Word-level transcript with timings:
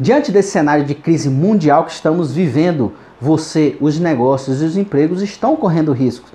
Diante 0.00 0.30
desse 0.30 0.52
cenário 0.52 0.84
de 0.84 0.94
crise 0.94 1.28
mundial 1.28 1.84
que 1.84 1.90
estamos 1.90 2.32
vivendo, 2.32 2.92
você, 3.20 3.76
os 3.80 3.98
negócios 3.98 4.62
e 4.62 4.64
os 4.64 4.76
empregos 4.76 5.22
estão 5.22 5.56
correndo 5.56 5.90
riscos, 5.90 6.30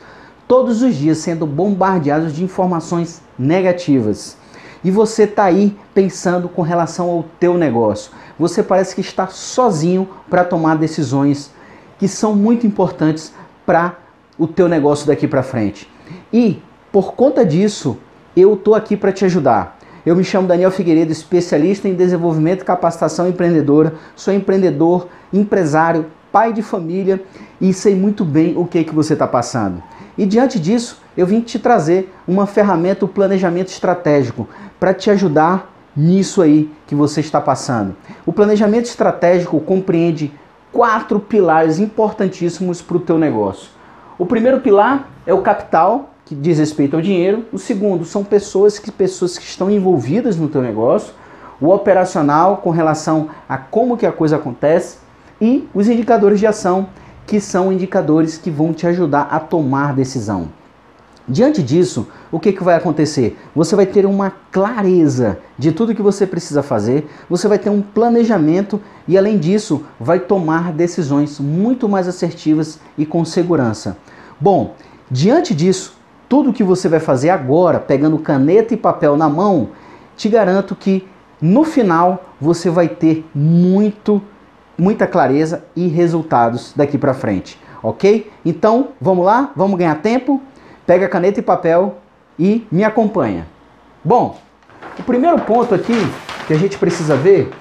todos 0.45 0.81
os 0.81 0.95
dias 0.95 1.19
sendo 1.19 1.45
bombardeados 1.45 2.33
de 2.33 2.43
informações 2.43 3.21
negativas. 3.39 4.35
E 4.83 4.91
você 4.91 5.23
está 5.23 5.45
aí 5.45 5.77
pensando 5.93 6.49
com 6.49 6.61
relação 6.61 7.09
ao 7.09 7.23
teu 7.39 7.57
negócio. 7.57 8.11
Você 8.37 8.61
parece 8.61 8.93
que 8.93 8.99
está 8.99 9.27
sozinho 9.27 10.09
para 10.29 10.43
tomar 10.43 10.75
decisões 10.75 11.49
que 11.97 12.07
são 12.09 12.35
muito 12.35 12.67
importantes 12.67 13.33
para 13.65 13.97
o 14.37 14.45
teu 14.45 14.67
negócio 14.67 15.07
daqui 15.07 15.25
para 15.25 15.41
frente. 15.41 15.89
E 16.33 16.61
por 16.91 17.13
conta 17.13 17.45
disso, 17.45 17.97
eu 18.35 18.55
estou 18.55 18.75
aqui 18.75 18.97
para 18.97 19.13
te 19.13 19.23
ajudar. 19.23 19.79
Eu 20.05 20.17
me 20.17 20.23
chamo 20.23 20.49
Daniel 20.49 20.69
Figueiredo, 20.69 21.13
especialista 21.13 21.87
em 21.87 21.93
desenvolvimento 21.93 22.61
e 22.61 22.65
capacitação 22.65 23.25
empreendedora. 23.25 23.93
Sou 24.17 24.33
empreendedor, 24.33 25.07
empresário, 25.31 26.07
pai 26.29 26.51
de 26.51 26.61
família 26.61 27.23
e 27.61 27.71
sei 27.71 27.95
muito 27.95 28.25
bem 28.25 28.53
o 28.57 28.65
que, 28.65 28.83
que 28.83 28.93
você 28.93 29.13
está 29.13 29.25
passando. 29.25 29.81
E 30.17 30.25
diante 30.25 30.59
disso, 30.59 31.01
eu 31.15 31.25
vim 31.25 31.39
te 31.39 31.57
trazer 31.57 32.13
uma 32.27 32.45
ferramenta, 32.45 33.05
o 33.05 33.07
planejamento 33.07 33.69
estratégico, 33.69 34.45
para 34.77 34.93
te 34.93 35.09
ajudar 35.09 35.71
nisso 35.95 36.41
aí 36.41 36.69
que 36.85 36.95
você 36.95 37.21
está 37.21 37.39
passando. 37.39 37.95
O 38.25 38.33
planejamento 38.33 38.85
estratégico 38.85 39.57
compreende 39.61 40.33
quatro 40.73 41.17
pilares 41.17 41.79
importantíssimos 41.79 42.81
para 42.81 42.97
o 42.97 42.99
teu 42.99 43.17
negócio. 43.17 43.69
O 44.17 44.25
primeiro 44.25 44.59
pilar 44.59 45.07
é 45.25 45.33
o 45.33 45.41
capital, 45.41 46.12
que 46.25 46.35
diz 46.35 46.57
respeito 46.57 46.95
ao 46.95 47.01
dinheiro. 47.01 47.45
O 47.51 47.57
segundo 47.57 48.05
são 48.05 48.23
pessoas 48.23 48.79
que 48.79 48.91
pessoas 48.91 49.37
que 49.37 49.45
estão 49.45 49.69
envolvidas 49.69 50.37
no 50.37 50.47
teu 50.47 50.61
negócio. 50.61 51.13
O 51.59 51.69
operacional 51.69 52.57
com 52.57 52.69
relação 52.69 53.29
a 53.47 53.57
como 53.57 53.97
que 53.97 54.05
a 54.05 54.11
coisa 54.11 54.35
acontece 54.35 54.97
e 55.39 55.67
os 55.73 55.87
indicadores 55.87 56.39
de 56.39 56.47
ação, 56.47 56.87
que 57.25 57.39
são 57.39 57.71
indicadores 57.71 58.37
que 58.37 58.49
vão 58.49 58.73
te 58.73 58.85
ajudar 58.87 59.27
a 59.31 59.39
tomar 59.39 59.93
decisão. 59.93 60.49
Diante 61.27 61.63
disso, 61.63 62.07
o 62.29 62.37
que, 62.37 62.51
que 62.51 62.63
vai 62.63 62.75
acontecer? 62.75 63.37
Você 63.55 63.77
vai 63.77 63.85
ter 63.85 64.05
uma 64.05 64.29
clareza 64.51 65.37
de 65.57 65.71
tudo 65.71 65.95
que 65.95 66.01
você 66.01 66.27
precisa 66.27 66.61
fazer, 66.61 67.07
você 67.29 67.47
vai 67.47 67.57
ter 67.57 67.69
um 67.69 67.81
planejamento 67.81 68.81
e, 69.07 69.17
além 69.17 69.37
disso, 69.37 69.85
vai 69.97 70.19
tomar 70.19 70.73
decisões 70.73 71.39
muito 71.39 71.87
mais 71.87 72.09
assertivas 72.09 72.77
e 72.97 73.05
com 73.05 73.23
segurança. 73.23 73.95
Bom, 74.39 74.75
diante 75.09 75.55
disso, 75.55 75.95
tudo 76.33 76.51
que 76.51 76.63
você 76.63 76.89
vai 76.89 76.99
fazer 76.99 77.29
agora, 77.29 77.79
pegando 77.79 78.17
caneta 78.17 78.73
e 78.73 78.77
papel 78.77 79.15
na 79.15 79.29
mão, 79.29 79.69
te 80.17 80.27
garanto 80.27 80.75
que 80.75 81.07
no 81.39 81.63
final 81.63 82.25
você 82.41 82.71
vai 82.71 82.87
ter 82.87 83.23
muito, 83.35 84.19
muita 84.75 85.05
clareza 85.05 85.63
e 85.75 85.87
resultados 85.87 86.73
daqui 86.75 86.97
para 86.97 87.13
frente, 87.13 87.61
ok? 87.83 88.31
Então, 88.43 88.87
vamos 88.99 89.23
lá? 89.23 89.51
Vamos 89.55 89.77
ganhar 89.77 89.93
tempo? 90.01 90.41
Pega 90.87 91.07
caneta 91.07 91.39
e 91.39 91.43
papel 91.43 91.99
e 92.39 92.65
me 92.71 92.83
acompanha. 92.83 93.45
Bom, 94.03 94.39
o 94.97 95.03
primeiro 95.03 95.39
ponto 95.41 95.75
aqui 95.75 95.99
que 96.47 96.53
a 96.53 96.57
gente 96.57 96.79
precisa 96.79 97.15
ver 97.15 97.51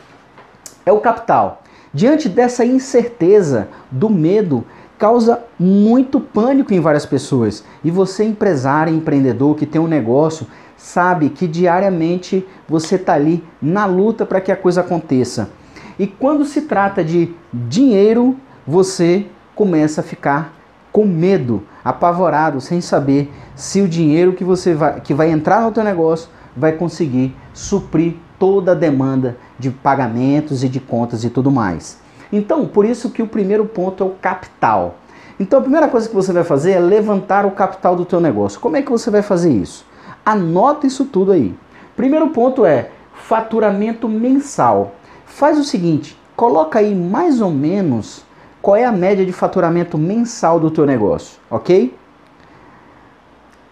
é 0.86 0.90
o 0.90 0.98
capital. 0.98 1.60
Diante 1.92 2.26
dessa 2.26 2.64
incerteza, 2.64 3.68
do 3.90 4.08
medo, 4.08 4.64
causa 5.02 5.40
muito 5.58 6.20
pânico 6.20 6.72
em 6.72 6.78
várias 6.78 7.04
pessoas. 7.04 7.64
E 7.82 7.90
você, 7.90 8.22
empresário, 8.22 8.94
empreendedor 8.94 9.56
que 9.56 9.66
tem 9.66 9.80
um 9.80 9.88
negócio, 9.88 10.46
sabe 10.76 11.28
que 11.28 11.48
diariamente 11.48 12.46
você 12.68 12.94
está 12.94 13.14
ali 13.14 13.42
na 13.60 13.84
luta 13.84 14.24
para 14.24 14.40
que 14.40 14.52
a 14.52 14.56
coisa 14.56 14.80
aconteça. 14.80 15.50
E 15.98 16.06
quando 16.06 16.44
se 16.44 16.62
trata 16.62 17.02
de 17.02 17.34
dinheiro, 17.52 18.36
você 18.64 19.26
começa 19.56 20.02
a 20.02 20.04
ficar 20.04 20.54
com 20.92 21.04
medo, 21.04 21.64
apavorado, 21.84 22.60
sem 22.60 22.80
saber 22.80 23.28
se 23.56 23.80
o 23.80 23.88
dinheiro 23.88 24.34
que 24.34 24.44
você 24.44 24.72
vai, 24.72 25.00
que 25.00 25.12
vai 25.12 25.32
entrar 25.32 25.62
no 25.62 25.72
teu 25.72 25.82
negócio 25.82 26.28
vai 26.56 26.70
conseguir 26.70 27.34
suprir 27.52 28.14
toda 28.38 28.70
a 28.70 28.76
demanda 28.76 29.36
de 29.58 29.68
pagamentos 29.68 30.62
e 30.62 30.68
de 30.68 30.78
contas 30.78 31.24
e 31.24 31.30
tudo 31.30 31.50
mais. 31.50 32.01
Então, 32.32 32.66
por 32.66 32.86
isso 32.86 33.10
que 33.10 33.22
o 33.22 33.26
primeiro 33.26 33.66
ponto 33.66 34.02
é 34.02 34.06
o 34.06 34.10
capital. 34.10 34.96
Então, 35.38 35.58
a 35.58 35.62
primeira 35.62 35.88
coisa 35.88 36.08
que 36.08 36.14
você 36.14 36.32
vai 36.32 36.44
fazer 36.44 36.72
é 36.72 36.80
levantar 36.80 37.44
o 37.44 37.50
capital 37.50 37.94
do 37.94 38.04
teu 38.04 38.20
negócio. 38.20 38.58
Como 38.58 38.76
é 38.76 38.82
que 38.82 38.90
você 38.90 39.10
vai 39.10 39.22
fazer 39.22 39.50
isso? 39.50 39.84
Anota 40.24 40.86
isso 40.86 41.04
tudo 41.04 41.32
aí. 41.32 41.54
Primeiro 41.94 42.28
ponto 42.30 42.64
é 42.64 42.90
faturamento 43.14 44.08
mensal. 44.08 44.92
Faz 45.26 45.58
o 45.58 45.64
seguinte, 45.64 46.18
coloca 46.34 46.78
aí 46.78 46.94
mais 46.94 47.40
ou 47.40 47.50
menos 47.50 48.24
qual 48.60 48.76
é 48.76 48.84
a 48.84 48.92
média 48.92 49.26
de 49.26 49.32
faturamento 49.32 49.98
mensal 49.98 50.60
do 50.60 50.70
teu 50.70 50.86
negócio, 50.86 51.38
ok? 51.50 51.94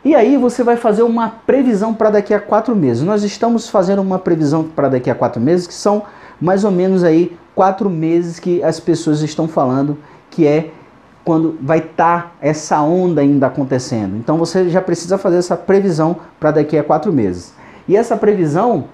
E 0.04 0.14
aí 0.14 0.36
você 0.36 0.64
vai 0.64 0.76
fazer 0.76 1.02
uma 1.02 1.28
previsão 1.28 1.92
para 1.92 2.10
daqui 2.10 2.32
a 2.32 2.40
quatro 2.40 2.74
meses. 2.74 3.02
Nós 3.02 3.22
estamos 3.22 3.68
fazendo 3.68 4.00
uma 4.00 4.18
previsão 4.18 4.64
para 4.64 4.88
daqui 4.88 5.10
a 5.10 5.14
quatro 5.14 5.40
meses 5.40 5.66
que 5.66 5.74
são 5.74 6.04
mais 6.40 6.64
ou 6.64 6.70
menos 6.70 7.04
aí 7.04 7.36
quatro 7.54 7.90
meses 7.90 8.38
que 8.38 8.62
as 8.62 8.80
pessoas 8.80 9.20
estão 9.22 9.48
falando 9.48 9.98
que 10.30 10.46
é 10.46 10.70
quando 11.24 11.58
vai 11.60 11.78
estar 11.78 12.22
tá 12.22 12.32
essa 12.40 12.80
onda 12.80 13.20
ainda 13.20 13.46
acontecendo. 13.46 14.16
Então 14.16 14.36
você 14.36 14.68
já 14.68 14.80
precisa 14.80 15.18
fazer 15.18 15.36
essa 15.36 15.56
previsão 15.56 16.16
para 16.38 16.52
daqui 16.52 16.78
a 16.78 16.84
quatro 16.84 17.12
meses. 17.12 17.54
E 17.86 17.96
essa 17.96 18.16
previsão, 18.16 18.86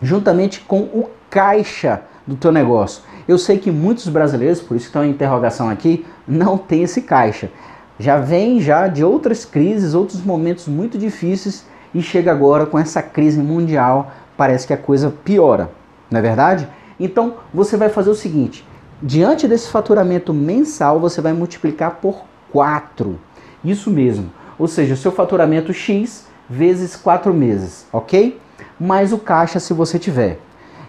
juntamente 0.00 0.60
com 0.60 0.80
o 0.80 1.08
caixa 1.30 2.02
do 2.26 2.36
teu 2.36 2.52
negócio. 2.52 3.02
Eu 3.26 3.38
sei 3.38 3.58
que 3.58 3.70
muitos 3.70 4.08
brasileiros, 4.08 4.60
por 4.60 4.76
isso 4.76 4.86
que 4.86 4.90
estão 4.90 5.04
em 5.04 5.10
interrogação 5.10 5.68
aqui, 5.68 6.04
não 6.26 6.58
tem 6.58 6.82
esse 6.82 7.02
caixa. 7.02 7.50
Já 7.98 8.18
vem 8.18 8.60
já 8.60 8.88
de 8.88 9.04
outras 9.04 9.44
crises, 9.44 9.94
outros 9.94 10.22
momentos 10.24 10.66
muito 10.66 10.98
difíceis 10.98 11.64
e 11.94 12.02
chega 12.02 12.30
agora 12.30 12.66
com 12.66 12.78
essa 12.78 13.02
crise 13.02 13.40
mundial, 13.40 14.12
parece 14.36 14.66
que 14.66 14.72
a 14.72 14.78
coisa 14.78 15.12
piora, 15.24 15.70
não 16.10 16.18
é 16.18 16.22
verdade? 16.22 16.66
Então 16.98 17.34
você 17.52 17.76
vai 17.76 17.88
fazer 17.88 18.10
o 18.10 18.14
seguinte: 18.14 18.64
diante 19.02 19.48
desse 19.48 19.68
faturamento 19.68 20.32
mensal, 20.32 21.00
você 21.00 21.20
vai 21.20 21.32
multiplicar 21.32 21.98
por 22.00 22.24
4. 22.50 23.18
Isso 23.64 23.90
mesmo. 23.90 24.32
Ou 24.58 24.68
seja, 24.68 24.94
o 24.94 24.96
seu 24.96 25.12
faturamento 25.12 25.72
X 25.72 26.26
vezes 26.48 26.94
4 26.96 27.32
meses, 27.32 27.86
ok? 27.92 28.38
Mais 28.78 29.12
o 29.12 29.18
caixa 29.18 29.58
se 29.58 29.72
você 29.72 29.98
tiver. 29.98 30.38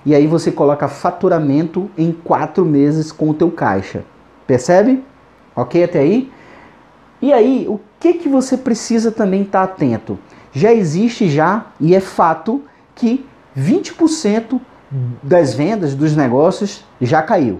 E 0.06 0.14
aí 0.14 0.28
você 0.28 0.52
coloca 0.52 0.88
faturamento 0.88 1.90
em 1.97 2.12
4 2.12 2.66
meses 2.66 3.12
com 3.12 3.30
o 3.30 3.34
teu 3.34 3.50
caixa. 3.50 4.03
Percebe? 4.46 5.03
Ok 5.56 5.84
até 5.84 6.00
aí? 6.00 6.31
E 7.22 7.31
aí, 7.31 7.66
o 7.70 7.80
que, 8.02 8.16
que 8.16 8.28
você 8.28 8.58
precisa 8.58 9.09
também 9.09 9.44
estar 9.44 9.66
tá 9.66 9.74
atento? 9.74 10.20
Já 10.52 10.74
existe 10.74 11.30
já, 11.30 11.68
e 11.80 11.96
é 11.96 12.02
fato, 12.02 12.62
que 12.94 13.25
20% 13.58 14.59
das 15.21 15.53
vendas, 15.53 15.95
dos 15.95 16.15
negócios, 16.15 16.83
já 17.01 17.21
caiu. 17.21 17.59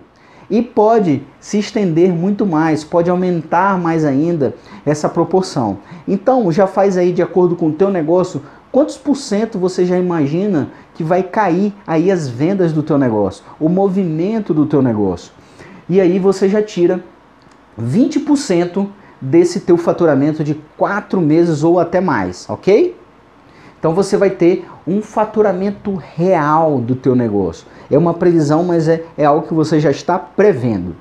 E 0.49 0.61
pode 0.61 1.23
se 1.39 1.57
estender 1.57 2.11
muito 2.11 2.45
mais, 2.45 2.83
pode 2.83 3.09
aumentar 3.09 3.79
mais 3.79 4.05
ainda 4.05 4.53
essa 4.85 5.09
proporção. 5.09 5.79
Então, 6.07 6.51
já 6.51 6.67
faz 6.67 6.97
aí 6.97 7.11
de 7.11 7.21
acordo 7.21 7.55
com 7.55 7.69
o 7.69 7.73
teu 7.73 7.89
negócio, 7.89 8.41
quantos 8.71 8.97
por 8.97 9.16
cento 9.16 9.57
você 9.57 9.85
já 9.85 9.97
imagina 9.97 10.69
que 10.94 11.03
vai 11.03 11.23
cair 11.23 11.73
aí 11.88 12.11
as 12.11 12.27
vendas 12.27 12.71
do 12.71 12.83
teu 12.83 12.97
negócio, 12.97 13.44
o 13.59 13.67
movimento 13.67 14.53
do 14.53 14.65
teu 14.65 14.81
negócio. 14.81 15.31
E 15.89 16.00
aí 16.00 16.19
você 16.19 16.47
já 16.47 16.61
tira 16.61 17.03
20% 17.81 18.88
desse 19.19 19.61
teu 19.61 19.77
faturamento 19.77 20.44
de 20.44 20.55
4 20.77 21.19
meses 21.21 21.63
ou 21.63 21.79
até 21.79 22.00
mais, 22.01 22.47
ok? 22.50 22.95
Então 23.83 23.94
você 23.94 24.16
vai 24.16 24.29
ter 24.29 24.66
um 24.88 25.01
faturamento 25.01 25.94
real 25.95 26.79
do 26.79 26.95
teu 26.95 27.13
negócio. 27.13 27.67
É 27.91 27.97
uma 27.97 28.13
previsão, 28.13 28.63
mas 28.63 28.88
é, 28.88 29.03
é 29.17 29.25
algo 29.25 29.45
que 29.45 29.53
você 29.53 29.77
já 29.77 29.91
está 29.91 30.18
prevendo. 30.18 30.95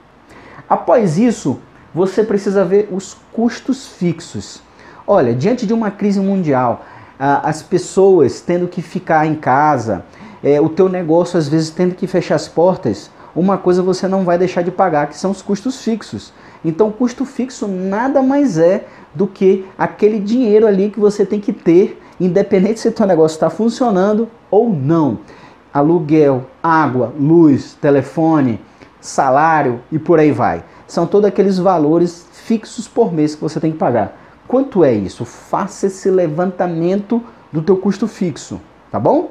Após 0.69 1.17
isso, 1.17 1.61
você 1.95 2.25
precisa 2.25 2.65
ver 2.65 2.89
os 2.91 3.17
custos 3.33 3.87
fixos. 3.87 4.61
Olha, 5.07 5.33
diante 5.33 5.65
de 5.65 5.73
uma 5.73 5.93
crise 5.93 6.19
mundial, 6.19 6.85
as 7.21 7.63
pessoas 7.63 8.41
tendo 8.41 8.67
que 8.67 8.83
ficar 8.83 9.29
em 9.29 9.37
casa, 9.37 10.05
é, 10.43 10.61
o 10.61 10.69
teu 10.69 10.89
negócio 10.89 11.39
às 11.39 11.47
vezes 11.47 11.71
tendo 11.71 11.95
que 11.95 12.09
fechar 12.09 12.35
as 12.35 12.49
portas, 12.49 13.13
uma 13.33 13.57
coisa 13.57 13.81
você 13.81 14.09
não 14.09 14.25
vai 14.25 14.37
deixar 14.37 14.63
de 14.63 14.73
pagar, 14.73 15.07
que 15.07 15.17
são 15.17 15.31
os 15.31 15.41
custos 15.41 15.81
fixos. 15.81 16.33
Então, 16.65 16.91
custo 16.91 17.25
fixo 17.25 17.69
nada 17.69 18.21
mais 18.21 18.59
é 18.59 18.87
do 19.15 19.29
que 19.29 19.67
aquele 19.79 20.19
dinheiro 20.19 20.67
ali 20.67 20.91
que 20.91 20.99
você 20.99 21.25
tem 21.25 21.39
que 21.39 21.53
ter 21.53 22.02
independente 22.21 22.81
se 22.81 22.91
teu 22.91 23.07
negócio 23.07 23.37
está 23.37 23.51
funcionando 23.51 24.29
ou 24.51 24.69
não. 24.69 25.19
Aluguel, 25.73 26.47
água, 26.63 27.13
luz, 27.19 27.75
telefone, 27.81 28.61
salário 29.01 29.81
e 29.91 29.99
por 29.99 30.19
aí 30.19 30.31
vai. 30.31 30.65
São 30.87 31.07
todos 31.07 31.29
aqueles 31.29 31.59
valores 31.59 32.27
fixos 32.33 32.87
por 32.87 33.13
mês 33.13 33.35
que 33.35 33.41
você 33.41 33.59
tem 33.59 33.73
que 33.73 33.79
pagar. 33.79 34.19
Quanto 34.47 34.85
é 34.85 34.93
isso? 34.93 35.25
Faça 35.25 35.87
esse 35.87 36.11
levantamento 36.11 37.23
do 37.51 37.63
teu 37.63 37.77
custo 37.77 38.07
fixo, 38.07 38.61
tá 38.91 39.01
bom? 39.01 39.31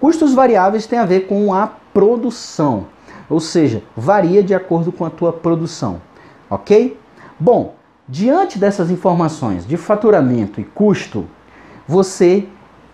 Custos 0.00 0.32
variáveis 0.32 0.86
tem 0.86 0.98
a 0.98 1.04
ver 1.04 1.26
com 1.26 1.52
a 1.52 1.66
produção. 1.92 2.86
Ou 3.28 3.40
seja, 3.40 3.82
varia 3.96 4.42
de 4.42 4.54
acordo 4.54 4.92
com 4.92 5.04
a 5.04 5.10
tua 5.10 5.32
produção. 5.32 6.00
Ok? 6.48 6.98
Bom, 7.38 7.74
diante 8.08 8.58
dessas 8.58 8.90
informações 8.90 9.66
de 9.66 9.76
faturamento 9.76 10.60
e 10.60 10.64
custo, 10.64 11.26
você 11.88 12.46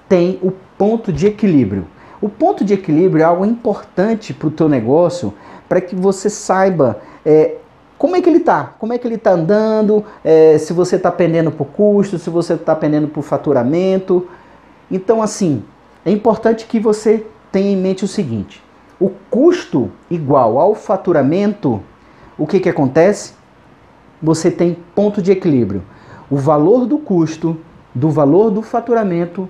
tem 0.08 0.38
o 0.40 0.52
ponto 0.78 1.12
de 1.12 1.26
equilíbrio. 1.26 1.86
O 2.22 2.28
ponto 2.28 2.64
de 2.64 2.72
equilíbrio 2.72 3.22
é 3.22 3.24
algo 3.24 3.44
importante 3.44 4.32
para 4.32 4.48
o 4.48 4.50
teu 4.50 4.68
negócio, 4.68 5.34
para 5.68 5.80
que 5.80 5.96
você 5.96 6.30
saiba 6.30 7.00
é, 7.26 7.56
como 7.98 8.14
é 8.14 8.20
que 8.20 8.28
ele 8.28 8.38
está, 8.38 8.74
como 8.78 8.92
é 8.92 8.98
que 8.98 9.06
ele 9.06 9.16
está 9.16 9.32
andando, 9.32 10.04
é, 10.24 10.56
se 10.58 10.72
você 10.72 10.96
está 10.96 11.10
pendendo 11.10 11.50
por 11.50 11.66
custo, 11.66 12.18
se 12.18 12.30
você 12.30 12.54
está 12.54 12.76
pendendo 12.76 13.08
por 13.08 13.22
faturamento. 13.22 14.28
Então, 14.90 15.20
assim, 15.20 15.64
é 16.04 16.10
importante 16.10 16.66
que 16.66 16.78
você 16.78 17.26
tenha 17.50 17.72
em 17.72 17.76
mente 17.76 18.04
o 18.04 18.08
seguinte: 18.08 18.62
o 19.00 19.10
custo 19.28 19.90
igual 20.08 20.58
ao 20.58 20.74
faturamento, 20.74 21.82
o 22.38 22.46
que, 22.46 22.60
que 22.60 22.68
acontece? 22.68 23.32
Você 24.22 24.50
tem 24.50 24.76
ponto 24.94 25.20
de 25.20 25.32
equilíbrio. 25.32 25.82
O 26.30 26.36
valor 26.36 26.86
do 26.86 26.98
custo 26.98 27.58
do 27.94 28.10
valor 28.10 28.50
do 28.50 28.62
faturamento 28.62 29.48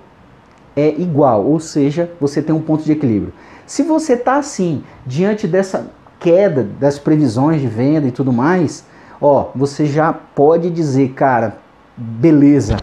é 0.75 0.89
igual, 0.89 1.45
ou 1.45 1.59
seja, 1.59 2.11
você 2.19 2.41
tem 2.41 2.53
um 2.53 2.61
ponto 2.61 2.83
de 2.83 2.91
equilíbrio. 2.91 3.33
Se 3.65 3.81
você 3.81 4.13
está 4.13 4.35
assim, 4.35 4.83
diante 5.05 5.47
dessa 5.47 5.89
queda 6.19 6.67
das 6.79 6.99
previsões 6.99 7.61
de 7.61 7.67
venda 7.67 8.07
e 8.07 8.11
tudo 8.11 8.31
mais, 8.31 8.85
ó, 9.21 9.49
você 9.55 9.85
já 9.85 10.13
pode 10.13 10.69
dizer, 10.69 11.13
cara, 11.13 11.57
beleza, 11.95 12.77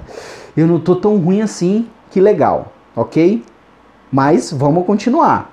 eu 0.56 0.66
não 0.66 0.80
tô 0.80 0.96
tão 0.96 1.18
ruim 1.18 1.42
assim, 1.42 1.86
que 2.10 2.20
legal, 2.20 2.72
ok? 2.96 3.44
Mas 4.10 4.52
vamos 4.52 4.86
continuar. 4.86 5.52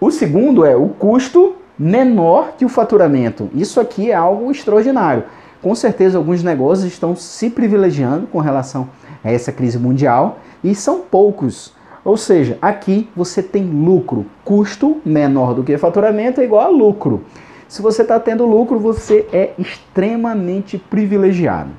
O 0.00 0.10
segundo 0.10 0.64
é 0.64 0.76
o 0.76 0.88
custo 0.88 1.56
menor 1.78 2.52
que 2.56 2.64
o 2.64 2.68
faturamento. 2.68 3.50
Isso 3.54 3.80
aqui 3.80 4.10
é 4.10 4.14
algo 4.14 4.50
extraordinário. 4.50 5.24
Com 5.66 5.74
certeza, 5.74 6.16
alguns 6.16 6.44
negócios 6.44 6.86
estão 6.86 7.16
se 7.16 7.50
privilegiando 7.50 8.28
com 8.28 8.38
relação 8.38 8.88
a 9.24 9.32
essa 9.32 9.50
crise 9.50 9.80
mundial 9.80 10.38
e 10.62 10.76
são 10.76 11.00
poucos. 11.00 11.74
Ou 12.04 12.16
seja, 12.16 12.56
aqui 12.62 13.10
você 13.16 13.42
tem 13.42 13.64
lucro. 13.64 14.26
Custo 14.44 14.98
menor 15.04 15.54
do 15.54 15.64
que 15.64 15.76
faturamento 15.76 16.40
é 16.40 16.44
igual 16.44 16.66
a 16.66 16.68
lucro. 16.68 17.24
Se 17.66 17.82
você 17.82 18.02
está 18.02 18.20
tendo 18.20 18.46
lucro, 18.46 18.78
você 18.78 19.26
é 19.32 19.54
extremamente 19.58 20.78
privilegiado. 20.78 21.70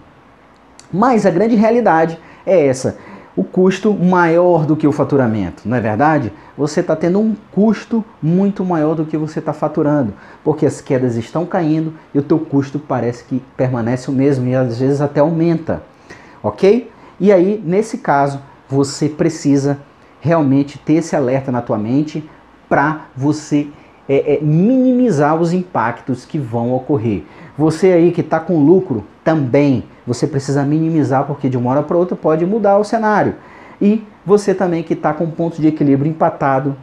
Mas 0.91 1.25
a 1.25 1.31
grande 1.31 1.55
realidade 1.55 2.19
é 2.45 2.67
essa 2.67 2.97
o 3.37 3.43
custo 3.43 3.93
maior 3.93 4.65
do 4.65 4.75
que 4.75 4.87
o 4.87 4.91
faturamento, 4.91 5.69
não 5.69 5.77
é 5.77 5.79
verdade? 5.79 6.33
Você 6.57 6.79
está 6.79 6.95
tendo 6.95 7.19
um 7.19 7.35
custo 7.51 8.03
muito 8.19 8.65
maior 8.65 8.95
do 8.95 9.05
que 9.05 9.15
você 9.15 9.37
está 9.37 9.53
faturando, 9.53 10.11
porque 10.43 10.65
as 10.65 10.81
quedas 10.81 11.15
estão 11.15 11.45
caindo 11.45 11.93
e 12.15 12.17
o 12.17 12.23
teu 12.23 12.39
custo 12.39 12.79
parece 12.79 13.23
que 13.23 13.39
permanece 13.55 14.09
o 14.09 14.13
mesmo 14.13 14.47
e 14.47 14.55
às 14.55 14.79
vezes 14.79 15.01
até 15.01 15.19
aumenta, 15.19 15.83
ok? 16.41 16.89
E 17.19 17.31
aí, 17.31 17.61
nesse 17.63 17.99
caso, 17.99 18.39
você 18.67 19.07
precisa 19.07 19.77
realmente 20.19 20.79
ter 20.79 20.93
esse 20.93 21.15
alerta 21.15 21.51
na 21.51 21.61
tua 21.61 21.77
mente 21.77 22.27
para 22.67 23.05
você 23.15 23.67
é, 24.09 24.35
é, 24.35 24.39
minimizar 24.41 25.35
os 25.35 25.53
impactos 25.53 26.25
que 26.25 26.39
vão 26.39 26.73
ocorrer. 26.73 27.23
Você 27.57 27.91
aí 27.91 28.11
que 28.11 28.21
está 28.21 28.39
com 28.39 28.63
lucro 28.63 29.03
também, 29.23 29.83
você 30.05 30.27
precisa 30.27 30.63
minimizar 30.63 31.25
porque 31.25 31.49
de 31.49 31.57
uma 31.57 31.71
hora 31.71 31.83
para 31.83 31.97
outra 31.97 32.15
pode 32.15 32.45
mudar 32.45 32.77
o 32.77 32.83
cenário. 32.83 33.35
E 33.81 34.05
você 34.25 34.53
também 34.53 34.83
que 34.83 34.93
está 34.93 35.13
com 35.13 35.29
ponto 35.31 35.59
de 35.59 35.67
equilíbrio 35.67 36.09
empatado 36.09 36.75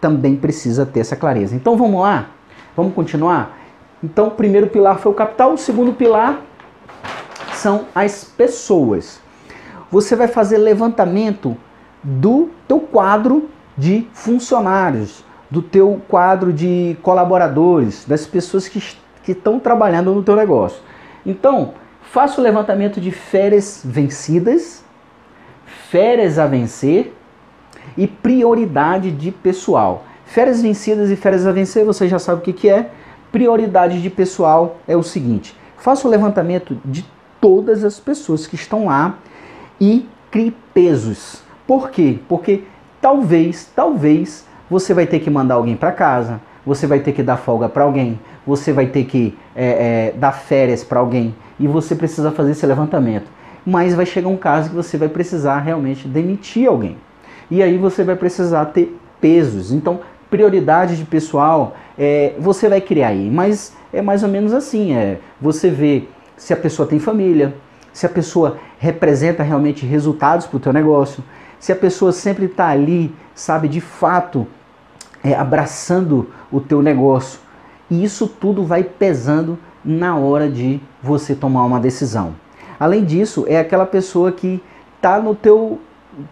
também 0.00 0.36
precisa 0.36 0.84
ter 0.84 1.00
essa 1.00 1.16
clareza. 1.16 1.56
Então 1.56 1.76
vamos 1.76 2.02
lá? 2.02 2.28
Vamos 2.76 2.94
continuar? 2.94 3.58
Então 4.04 4.28
o 4.28 4.30
primeiro 4.30 4.66
pilar 4.66 4.98
foi 4.98 5.10
o 5.10 5.14
capital, 5.14 5.54
o 5.54 5.58
segundo 5.58 5.92
pilar 5.92 6.42
são 7.54 7.86
as 7.94 8.22
pessoas. 8.22 9.20
Você 9.90 10.14
vai 10.14 10.28
fazer 10.28 10.58
levantamento 10.58 11.56
do 12.02 12.50
teu 12.68 12.80
quadro 12.80 13.48
de 13.76 14.06
funcionários, 14.12 15.24
do 15.50 15.62
teu 15.62 16.00
quadro 16.06 16.52
de 16.52 16.96
colaboradores, 17.02 18.04
das 18.04 18.26
pessoas 18.26 18.68
que 18.68 18.78
que 19.26 19.32
estão 19.32 19.58
trabalhando 19.58 20.14
no 20.14 20.22
teu 20.22 20.36
negócio. 20.36 20.80
Então, 21.26 21.74
faça 22.00 22.40
o 22.40 22.44
levantamento 22.44 23.00
de 23.00 23.10
férias 23.10 23.82
vencidas, 23.84 24.84
férias 25.90 26.38
a 26.38 26.46
vencer 26.46 27.12
e 27.98 28.06
prioridade 28.06 29.10
de 29.10 29.32
pessoal. 29.32 30.04
Férias 30.24 30.62
vencidas 30.62 31.10
e 31.10 31.16
férias 31.16 31.44
a 31.44 31.50
vencer, 31.50 31.84
você 31.84 32.06
já 32.06 32.20
sabe 32.20 32.40
o 32.40 32.44
que, 32.44 32.52
que 32.52 32.68
é. 32.68 32.92
Prioridade 33.32 34.00
de 34.00 34.08
pessoal 34.08 34.76
é 34.86 34.96
o 34.96 35.02
seguinte: 35.02 35.56
faça 35.76 36.06
o 36.06 36.10
levantamento 36.10 36.80
de 36.84 37.04
todas 37.40 37.82
as 37.82 37.98
pessoas 37.98 38.46
que 38.46 38.54
estão 38.54 38.86
lá 38.86 39.18
e 39.80 40.08
crie 40.30 40.54
pesos. 40.72 41.42
Por 41.66 41.90
quê? 41.90 42.20
Porque 42.28 42.62
talvez, 43.00 43.68
talvez 43.74 44.46
você 44.70 44.94
vai 44.94 45.04
ter 45.04 45.18
que 45.18 45.30
mandar 45.30 45.56
alguém 45.56 45.76
para 45.76 45.90
casa, 45.90 46.40
você 46.64 46.86
vai 46.86 47.00
ter 47.00 47.10
que 47.10 47.24
dar 47.24 47.36
folga 47.36 47.68
para 47.68 47.82
alguém, 47.82 48.20
você 48.46 48.72
vai 48.72 48.86
ter 48.86 49.04
que 49.04 49.36
é, 49.54 50.12
é, 50.14 50.18
dar 50.18 50.32
férias 50.32 50.84
para 50.84 51.00
alguém 51.00 51.34
e 51.58 51.66
você 51.66 51.94
precisa 51.94 52.30
fazer 52.30 52.52
esse 52.52 52.64
levantamento. 52.66 53.26
Mas 53.64 53.94
vai 53.94 54.06
chegar 54.06 54.28
um 54.28 54.36
caso 54.36 54.70
que 54.70 54.76
você 54.76 54.96
vai 54.96 55.08
precisar 55.08 55.58
realmente 55.58 56.06
demitir 56.06 56.68
alguém. 56.68 56.96
E 57.50 57.62
aí 57.62 57.76
você 57.76 58.04
vai 58.04 58.14
precisar 58.14 58.66
ter 58.66 58.96
pesos. 59.20 59.72
Então, 59.72 60.00
prioridade 60.30 60.96
de 60.96 61.04
pessoal, 61.04 61.76
é, 61.98 62.34
você 62.38 62.68
vai 62.68 62.80
criar 62.80 63.08
aí. 63.08 63.28
Mas 63.30 63.74
é 63.92 64.00
mais 64.00 64.22
ou 64.22 64.28
menos 64.28 64.52
assim: 64.52 64.94
é, 64.94 65.18
você 65.40 65.68
vê 65.68 66.04
se 66.36 66.52
a 66.52 66.56
pessoa 66.56 66.86
tem 66.86 66.98
família, 66.98 67.54
se 67.92 68.06
a 68.06 68.08
pessoa 68.08 68.58
representa 68.78 69.42
realmente 69.42 69.86
resultados 69.86 70.46
para 70.46 70.56
o 70.56 70.60
teu 70.60 70.72
negócio, 70.72 71.24
se 71.58 71.72
a 71.72 71.76
pessoa 71.76 72.12
sempre 72.12 72.44
está 72.44 72.68
ali, 72.68 73.12
sabe, 73.34 73.68
de 73.68 73.80
fato 73.80 74.46
é, 75.24 75.34
abraçando 75.34 76.30
o 76.52 76.60
teu 76.60 76.82
negócio. 76.82 77.40
E 77.90 78.02
isso 78.02 78.26
tudo 78.26 78.64
vai 78.64 78.82
pesando 78.82 79.58
na 79.84 80.16
hora 80.16 80.48
de 80.48 80.80
você 81.02 81.34
tomar 81.34 81.64
uma 81.64 81.78
decisão. 81.78 82.34
Além 82.78 83.04
disso, 83.04 83.44
é 83.48 83.58
aquela 83.58 83.86
pessoa 83.86 84.32
que 84.32 84.62
está 84.96 85.20
no 85.20 85.34
teu 85.34 85.78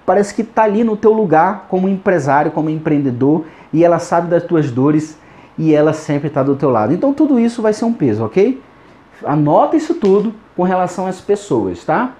parece 0.07 0.35
que 0.35 0.43
está 0.43 0.63
ali 0.63 0.83
no 0.83 0.97
teu 0.97 1.13
lugar 1.13 1.67
como 1.69 1.89
empresário, 1.89 2.51
como 2.51 2.71
empreendedor, 2.71 3.45
e 3.71 3.85
ela 3.85 3.99
sabe 3.99 4.29
das 4.29 4.43
tuas 4.43 4.71
dores 4.71 5.19
e 5.59 5.75
ela 5.75 5.93
sempre 5.93 6.29
está 6.29 6.43
do 6.43 6.57
teu 6.57 6.71
lado. 6.71 6.93
Então 6.93 7.13
tudo 7.13 7.39
isso 7.39 7.61
vai 7.61 7.73
ser 7.73 7.85
um 7.85 7.93
peso, 7.93 8.25
ok? 8.25 8.63
Anota 9.25 9.77
isso 9.77 9.95
tudo 9.95 10.35
com 10.57 10.63
relação 10.63 11.07
às 11.07 11.21
pessoas, 11.21 11.85
tá? 11.85 12.15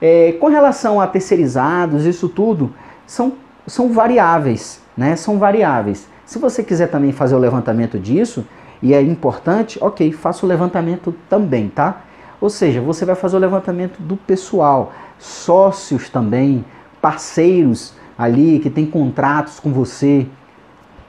É, 0.00 0.32
com 0.40 0.48
relação 0.48 1.00
a 1.00 1.06
terceirizados, 1.06 2.06
isso 2.06 2.28
tudo 2.28 2.72
são, 3.06 3.34
são 3.66 3.92
variáveis, 3.92 4.80
né? 4.96 5.14
São 5.14 5.38
variáveis. 5.38 6.08
Se 6.24 6.38
você 6.38 6.62
quiser 6.62 6.88
também 6.88 7.12
fazer 7.12 7.34
o 7.34 7.38
levantamento 7.38 7.98
disso, 7.98 8.44
e 8.82 8.92
é 8.92 9.00
importante, 9.00 9.78
ok, 9.80 10.10
faça 10.12 10.44
o 10.44 10.48
levantamento 10.48 11.14
também, 11.28 11.68
tá? 11.68 12.02
Ou 12.40 12.50
seja, 12.50 12.80
você 12.80 13.04
vai 13.04 13.14
fazer 13.14 13.36
o 13.36 13.38
levantamento 13.38 14.00
do 14.00 14.16
pessoal, 14.16 14.92
sócios 15.18 16.08
também, 16.08 16.64
parceiros 17.00 17.94
ali 18.18 18.58
que 18.58 18.68
tem 18.68 18.84
contratos 18.84 19.60
com 19.60 19.72
você. 19.72 20.26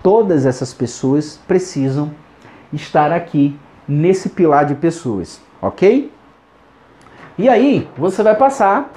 Todas 0.03 0.46
essas 0.46 0.74
pessoas 0.74 1.39
precisam 1.48 2.12
estar 2.72 3.12
aqui 3.12 3.58
nesse 3.88 4.30
pilar 4.30 4.65
de 4.65 4.75
pessoas, 4.75 5.42
ok? 5.60 6.12
E 7.38 7.50
aí 7.50 7.88
você 7.98 8.22
vai 8.22 8.36
passar 8.36 8.92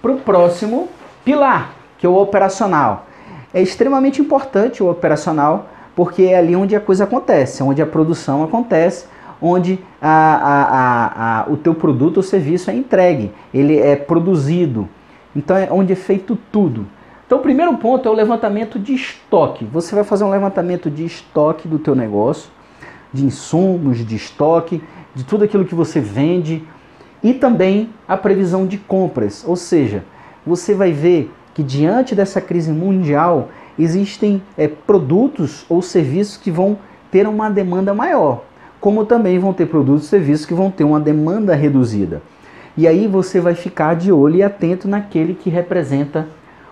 para 0.00 0.12
o 0.12 0.20
próximo 0.20 0.88
pilar, 1.24 1.72
que 1.98 2.06
é 2.06 2.08
o 2.08 2.14
operacional. 2.14 3.06
É 3.52 3.60
extremamente 3.60 4.22
importante 4.22 4.82
o 4.82 4.90
operacional, 4.90 5.68
porque 5.96 6.24
é 6.24 6.36
ali 6.36 6.54
onde 6.54 6.76
a 6.76 6.80
coisa 6.80 7.04
acontece, 7.04 7.62
onde 7.62 7.80
a 7.80 7.86
produção 7.86 8.44
acontece, 8.44 9.06
onde 9.40 9.78
a, 10.00 10.10
a, 10.10 11.40
a, 11.40 11.50
o 11.50 11.56
teu 11.56 11.74
produto 11.74 12.18
ou 12.18 12.22
serviço 12.22 12.70
é 12.70 12.74
entregue, 12.76 13.32
ele 13.52 13.78
é 13.78 13.96
produzido. 13.96 14.86
Então 15.34 15.56
é 15.56 15.68
onde 15.70 15.94
é 15.94 15.96
feito 15.96 16.38
tudo. 16.52 16.86
Então 17.26 17.38
o 17.38 17.40
primeiro 17.40 17.74
ponto 17.78 18.06
é 18.06 18.12
o 18.12 18.14
levantamento 18.14 18.78
de 18.78 18.94
estoque. 18.94 19.64
Você 19.64 19.94
vai 19.94 20.04
fazer 20.04 20.24
um 20.24 20.30
levantamento 20.30 20.90
de 20.90 21.04
estoque 21.04 21.66
do 21.66 21.78
teu 21.78 21.94
negócio, 21.94 22.50
de 23.12 23.24
insumos, 23.24 24.06
de 24.06 24.16
estoque, 24.16 24.82
de 25.14 25.24
tudo 25.24 25.44
aquilo 25.44 25.64
que 25.64 25.74
você 25.74 25.98
vende 25.98 26.62
e 27.22 27.32
também 27.32 27.88
a 28.06 28.18
previsão 28.18 28.66
de 28.66 28.76
compras. 28.76 29.44
Ou 29.46 29.56
seja, 29.56 30.04
você 30.46 30.74
vai 30.74 30.92
ver 30.92 31.32
que 31.54 31.62
diante 31.62 32.14
dessa 32.14 32.38
crise 32.38 32.70
mundial 32.70 33.48
existem 33.78 34.42
é, 34.56 34.68
produtos 34.68 35.64
ou 35.68 35.82
serviços 35.82 36.36
que 36.36 36.50
vão 36.50 36.78
ter 37.10 37.26
uma 37.26 37.48
demanda 37.50 37.94
maior, 37.94 38.44
como 38.80 39.04
também 39.04 39.38
vão 39.38 39.52
ter 39.52 39.66
produtos 39.66 40.04
e 40.04 40.08
serviços 40.08 40.46
que 40.46 40.54
vão 40.54 40.70
ter 40.70 40.84
uma 40.84 41.00
demanda 41.00 41.54
reduzida. 41.54 42.22
E 42.76 42.86
aí 42.86 43.06
você 43.06 43.40
vai 43.40 43.54
ficar 43.54 43.94
de 43.94 44.12
olho 44.12 44.36
e 44.36 44.42
atento 44.42 44.86
naquele 44.86 45.34
que 45.34 45.48
representa 45.48 46.28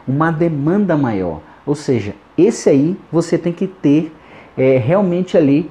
uma 0.06 0.30
demanda 0.30 0.96
maior. 0.96 1.40
Ou 1.64 1.75
seja, 1.75 2.14
esse 2.37 2.68
aí 2.68 2.96
você 3.11 3.38
tem 3.38 3.52
que 3.52 3.66
ter 3.66 4.12
é, 4.56 4.76
realmente 4.76 5.37
ali 5.37 5.70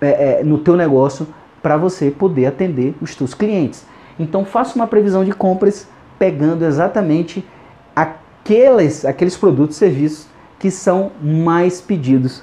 é, 0.00 0.40
é, 0.40 0.44
no 0.44 0.58
teu 0.58 0.76
negócio 0.76 1.28
para 1.62 1.76
você 1.76 2.10
poder 2.10 2.46
atender 2.46 2.94
os 3.00 3.14
teus 3.14 3.34
clientes. 3.34 3.86
Então 4.18 4.44
faça 4.44 4.74
uma 4.74 4.86
previsão 4.86 5.24
de 5.24 5.32
compras 5.32 5.88
pegando 6.18 6.64
exatamente 6.64 7.44
aqueles, 7.94 9.04
aqueles 9.04 9.36
produtos 9.36 9.76
e 9.76 9.78
serviços 9.78 10.26
que 10.62 10.70
são 10.70 11.10
mais 11.20 11.80
pedidos 11.80 12.40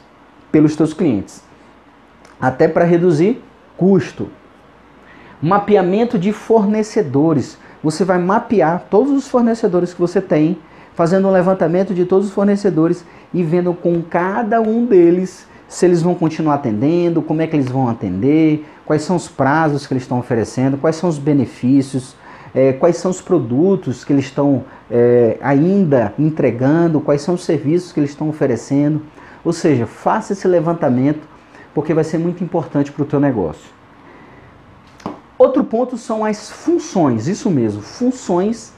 pelos 0.51 0.75
teus 0.75 0.93
clientes. 0.93 1.41
Até 2.39 2.67
para 2.67 2.83
reduzir 2.83 3.41
custo. 3.77 4.27
Mapeamento 5.41 6.19
de 6.19 6.33
fornecedores. 6.33 7.57
Você 7.81 8.03
vai 8.03 8.19
mapear 8.19 8.87
todos 8.89 9.13
os 9.13 9.29
fornecedores 9.29 9.93
que 9.93 10.01
você 10.01 10.19
tem, 10.19 10.57
fazendo 10.95 11.29
um 11.29 11.31
levantamento 11.31 11.93
de 11.93 12.03
todos 12.03 12.27
os 12.27 12.33
fornecedores 12.33 13.05
e 13.33 13.41
vendo 13.41 13.73
com 13.73 14.01
cada 14.01 14.59
um 14.59 14.85
deles 14.85 15.47
se 15.65 15.85
eles 15.85 16.01
vão 16.01 16.13
continuar 16.13 16.55
atendendo, 16.55 17.21
como 17.21 17.41
é 17.41 17.47
que 17.47 17.55
eles 17.55 17.69
vão 17.69 17.87
atender, 17.87 18.65
quais 18.85 19.03
são 19.03 19.15
os 19.15 19.29
prazos 19.29 19.87
que 19.87 19.93
eles 19.93 20.03
estão 20.03 20.19
oferecendo, 20.19 20.77
quais 20.77 20.97
são 20.97 21.07
os 21.07 21.17
benefícios, 21.17 22.17
é, 22.59 22.73
quais 22.73 22.97
são 22.97 23.09
os 23.09 23.21
produtos 23.21 24.03
que 24.03 24.11
eles 24.11 24.25
estão 24.25 24.65
é, 24.91 25.37
ainda 25.41 26.13
entregando, 26.19 26.99
quais 26.99 27.21
são 27.21 27.35
os 27.35 27.45
serviços 27.45 27.93
que 27.93 28.01
eles 28.01 28.09
estão 28.09 28.27
oferecendo. 28.27 29.01
Ou 29.45 29.53
seja, 29.53 29.85
faça 29.85 30.33
esse 30.33 30.45
levantamento 30.45 31.25
porque 31.73 31.93
vai 31.93 32.03
ser 32.03 32.17
muito 32.17 32.43
importante 32.43 32.91
para 32.91 33.03
o 33.03 33.05
teu 33.05 33.17
negócio. 33.17 33.69
Outro 35.37 35.63
ponto 35.63 35.97
são 35.97 36.25
as 36.25 36.49
funções, 36.49 37.29
isso 37.29 37.49
mesmo, 37.49 37.81
funções 37.81 38.73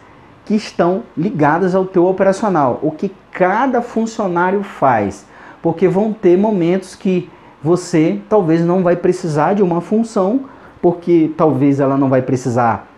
que 0.45 0.53
estão 0.53 1.01
ligadas 1.17 1.73
ao 1.73 1.85
teu 1.85 2.05
operacional, 2.05 2.79
o 2.83 2.91
que 2.91 3.11
cada 3.31 3.81
funcionário 3.81 4.61
faz, 4.61 5.25
porque 5.59 5.87
vão 5.87 6.13
ter 6.13 6.37
momentos 6.37 6.93
que 6.93 7.27
você 7.63 8.21
talvez 8.29 8.63
não 8.63 8.83
vai 8.83 8.95
precisar 8.95 9.55
de 9.55 9.63
uma 9.63 9.81
função, 9.81 10.41
porque 10.79 11.31
talvez 11.35 11.79
ela 11.79 11.97
não 11.97 12.09
vai 12.09 12.21
precisar 12.21 12.90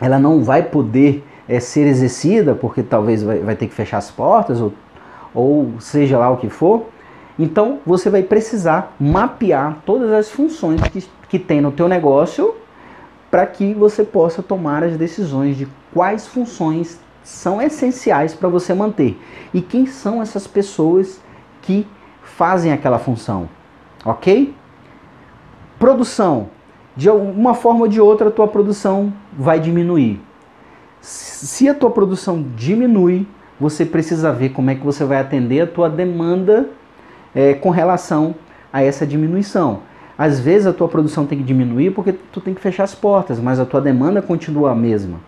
ela 0.00 0.18
não 0.18 0.42
vai 0.42 0.62
poder 0.62 1.24
é, 1.48 1.60
ser 1.60 1.86
exercida, 1.86 2.54
porque 2.54 2.82
talvez 2.82 3.22
vai, 3.22 3.38
vai, 3.38 3.56
ter 3.56 3.66
que 3.66 3.74
fechar 3.74 3.98
as 3.98 4.10
portas, 4.10 4.60
ou, 4.60 4.72
ou 5.34 5.80
seja 5.80 6.18
lá 6.18 6.30
o 6.30 6.36
que 6.36 6.48
for. 6.48 6.86
Então 7.38 7.80
você 7.84 8.08
vai 8.08 8.22
precisar 8.22 8.94
mapear 8.98 9.78
todas 9.84 10.10
as 10.10 10.30
funções 10.30 10.80
que, 10.82 11.04
que 11.28 11.38
tem 11.38 11.60
no 11.60 11.70
teu 11.70 11.88
negócio 11.88 12.54
para 13.30 13.46
que 13.46 13.74
você 13.74 14.02
possa 14.04 14.42
tomar 14.42 14.82
as 14.82 14.96
decisões 14.96 15.56
de 15.56 15.68
quais 15.92 16.26
funções 16.26 16.98
são 17.22 17.60
essenciais 17.60 18.32
para 18.34 18.48
você 18.48 18.72
manter 18.72 19.20
e 19.52 19.60
quem 19.60 19.84
são 19.84 20.22
essas 20.22 20.46
pessoas 20.46 21.20
que 21.60 21.86
fazem 22.22 22.72
aquela 22.72 22.98
função, 22.98 23.48
ok? 24.04 24.54
Produção 25.78 26.48
de 26.96 27.10
uma 27.10 27.54
forma 27.54 27.82
ou 27.82 27.88
de 27.88 28.00
outra 28.00 28.28
a 28.28 28.30
tua 28.32 28.48
produção 28.48 29.12
vai 29.36 29.60
diminuir. 29.60 30.20
Se 31.00 31.68
a 31.68 31.74
tua 31.74 31.90
produção 31.90 32.44
diminui, 32.56 33.26
você 33.60 33.84
precisa 33.84 34.32
ver 34.32 34.50
como 34.50 34.70
é 34.70 34.74
que 34.74 34.84
você 34.84 35.04
vai 35.04 35.18
atender 35.18 35.60
a 35.60 35.66
tua 35.66 35.88
demanda 35.88 36.68
é, 37.34 37.54
com 37.54 37.70
relação 37.70 38.34
a 38.72 38.82
essa 38.82 39.06
diminuição. 39.06 39.80
Às 40.18 40.40
vezes 40.40 40.66
a 40.66 40.72
tua 40.72 40.88
produção 40.88 41.26
tem 41.26 41.38
que 41.38 41.44
diminuir 41.44 41.90
porque 41.90 42.12
tu 42.12 42.40
tem 42.40 42.54
que 42.54 42.60
fechar 42.60 42.84
as 42.84 42.94
portas, 42.94 43.38
mas 43.38 43.60
a 43.60 43.66
tua 43.66 43.80
demanda 43.80 44.22
continua 44.22 44.72
a 44.72 44.74
mesma. 44.74 45.20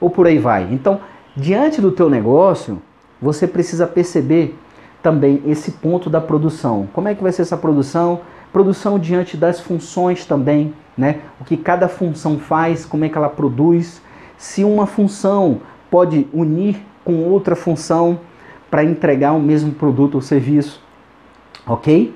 Ou 0.00 0.08
por 0.08 0.26
aí 0.26 0.38
vai. 0.38 0.68
Então, 0.70 1.00
diante 1.36 1.80
do 1.80 1.90
teu 1.90 2.08
negócio, 2.08 2.80
você 3.20 3.46
precisa 3.46 3.86
perceber 3.86 4.56
também 5.02 5.42
esse 5.46 5.72
ponto 5.72 6.08
da 6.08 6.20
produção. 6.20 6.88
Como 6.92 7.08
é 7.08 7.14
que 7.14 7.22
vai 7.22 7.32
ser 7.32 7.42
essa 7.42 7.56
produção? 7.56 8.20
Produção 8.52 8.98
diante 8.98 9.36
das 9.36 9.60
funções 9.60 10.24
também 10.24 10.74
né? 10.96 11.20
O 11.40 11.44
que 11.44 11.56
cada 11.56 11.88
função 11.88 12.38
faz, 12.38 12.84
como 12.84 13.04
é 13.04 13.08
que 13.08 13.18
ela 13.18 13.28
produz, 13.28 14.00
se 14.38 14.64
uma 14.64 14.86
função 14.86 15.60
pode 15.90 16.26
unir 16.32 16.76
com 17.04 17.24
outra 17.24 17.54
função 17.54 18.18
para 18.70 18.82
entregar 18.82 19.32
o 19.32 19.40
mesmo 19.40 19.72
produto 19.72 20.16
ou 20.16 20.20
serviço, 20.20 20.82
ok? 21.66 22.14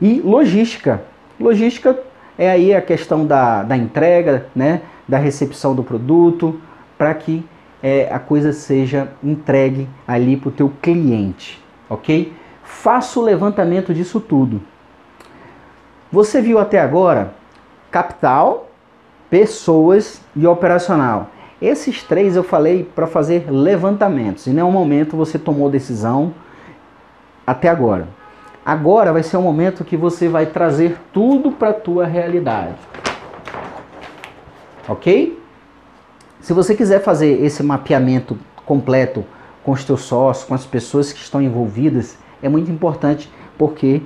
E 0.00 0.20
logística. 0.20 1.02
Logística 1.40 1.98
é 2.36 2.50
aí 2.50 2.74
a 2.74 2.82
questão 2.82 3.24
da, 3.24 3.62
da 3.62 3.76
entrega, 3.76 4.46
né? 4.54 4.82
Da 5.06 5.18
recepção 5.18 5.74
do 5.74 5.82
produto, 5.82 6.60
para 6.96 7.14
que 7.14 7.44
é, 7.82 8.08
a 8.12 8.18
coisa 8.18 8.52
seja 8.52 9.08
entregue 9.22 9.88
ali 10.06 10.36
para 10.36 10.48
o 10.48 10.52
teu 10.52 10.72
cliente, 10.82 11.62
ok? 11.88 12.32
Faça 12.62 13.18
o 13.18 13.22
levantamento 13.22 13.94
disso 13.94 14.20
tudo. 14.20 14.60
Você 16.10 16.40
viu 16.40 16.58
até 16.58 16.80
agora 16.80 17.34
capital, 17.90 18.70
pessoas 19.28 20.22
e 20.34 20.46
operacional. 20.46 21.28
Esses 21.60 22.02
três 22.02 22.36
eu 22.36 22.42
falei 22.42 22.82
para 22.82 23.06
fazer 23.06 23.50
levantamentos. 23.50 24.46
Em 24.46 24.52
nenhum 24.52 24.70
momento 24.70 25.16
você 25.16 25.38
tomou 25.38 25.68
decisão 25.68 26.32
até 27.46 27.68
agora. 27.68 28.08
Agora 28.64 29.12
vai 29.12 29.22
ser 29.22 29.36
o 29.36 29.42
momento 29.42 29.84
que 29.84 29.96
você 29.96 30.28
vai 30.28 30.46
trazer 30.46 30.96
tudo 31.12 31.50
para 31.50 31.70
a 31.70 31.74
tua 31.74 32.06
realidade. 32.06 32.74
Ok? 34.88 35.42
Se 36.40 36.52
você 36.52 36.74
quiser 36.74 37.02
fazer 37.02 37.44
esse 37.44 37.62
mapeamento 37.62 38.38
completo 38.64 39.24
com 39.64 39.72
os 39.72 39.84
teus 39.84 40.02
sócios, 40.02 40.46
com 40.46 40.54
as 40.54 40.64
pessoas 40.64 41.12
que 41.12 41.20
estão 41.20 41.42
envolvidas, 41.42 42.16
é 42.42 42.48
muito 42.48 42.70
importante 42.70 43.30
porque 43.58 44.02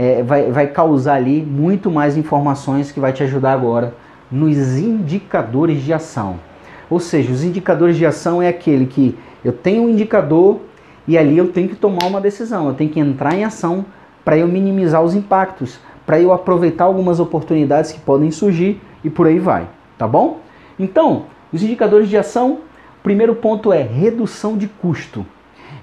é, 0.00 0.22
vai, 0.22 0.50
vai 0.50 0.66
causar 0.66 1.16
ali 1.16 1.42
muito 1.42 1.90
mais 1.90 2.16
informações 2.16 2.90
que 2.90 2.98
vai 2.98 3.12
te 3.12 3.22
ajudar 3.22 3.52
agora 3.52 3.92
nos 4.32 4.78
indicadores 4.78 5.82
de 5.82 5.92
ação. 5.92 6.40
Ou 6.88 6.98
seja, 6.98 7.30
os 7.30 7.44
indicadores 7.44 7.98
de 7.98 8.06
ação 8.06 8.40
é 8.40 8.48
aquele 8.48 8.86
que 8.86 9.14
eu 9.44 9.52
tenho 9.52 9.82
um 9.82 9.90
indicador 9.90 10.60
e 11.06 11.18
ali 11.18 11.36
eu 11.36 11.48
tenho 11.48 11.68
que 11.68 11.76
tomar 11.76 12.06
uma 12.06 12.18
decisão, 12.18 12.68
eu 12.68 12.72
tenho 12.72 12.88
que 12.88 12.98
entrar 12.98 13.34
em 13.34 13.44
ação 13.44 13.84
para 14.24 14.38
eu 14.38 14.48
minimizar 14.48 15.02
os 15.02 15.14
impactos, 15.14 15.78
para 16.06 16.18
eu 16.18 16.32
aproveitar 16.32 16.84
algumas 16.84 17.20
oportunidades 17.20 17.92
que 17.92 18.00
podem 18.00 18.30
surgir 18.30 18.80
e 19.04 19.10
por 19.10 19.26
aí 19.26 19.38
vai, 19.38 19.68
tá 19.98 20.08
bom? 20.08 20.40
Então, 20.78 21.24
os 21.52 21.62
indicadores 21.62 22.08
de 22.08 22.16
ação, 22.16 22.60
primeiro 23.02 23.34
ponto 23.34 23.70
é 23.70 23.82
redução 23.82 24.56
de 24.56 24.66
custo. 24.66 25.26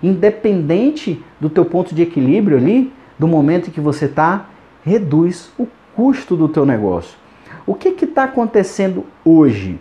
Independente 0.01 1.23
do 1.39 1.51
teu 1.51 1.65
ponto 1.65 1.93
de 1.93 2.01
equilíbrio 2.01 2.57
ali, 2.57 2.96
do 3.17 3.27
momento 3.27 3.67
em 3.67 3.71
que 3.71 3.81
você 3.81 4.05
está, 4.05 4.45
reduz 4.83 5.51
o 5.57 5.67
custo 5.95 6.35
do 6.35 6.47
teu 6.47 6.65
negócio. 6.65 7.17
O 7.65 7.73
que 7.73 7.89
está 8.05 8.23
acontecendo 8.23 9.05
hoje? 9.25 9.79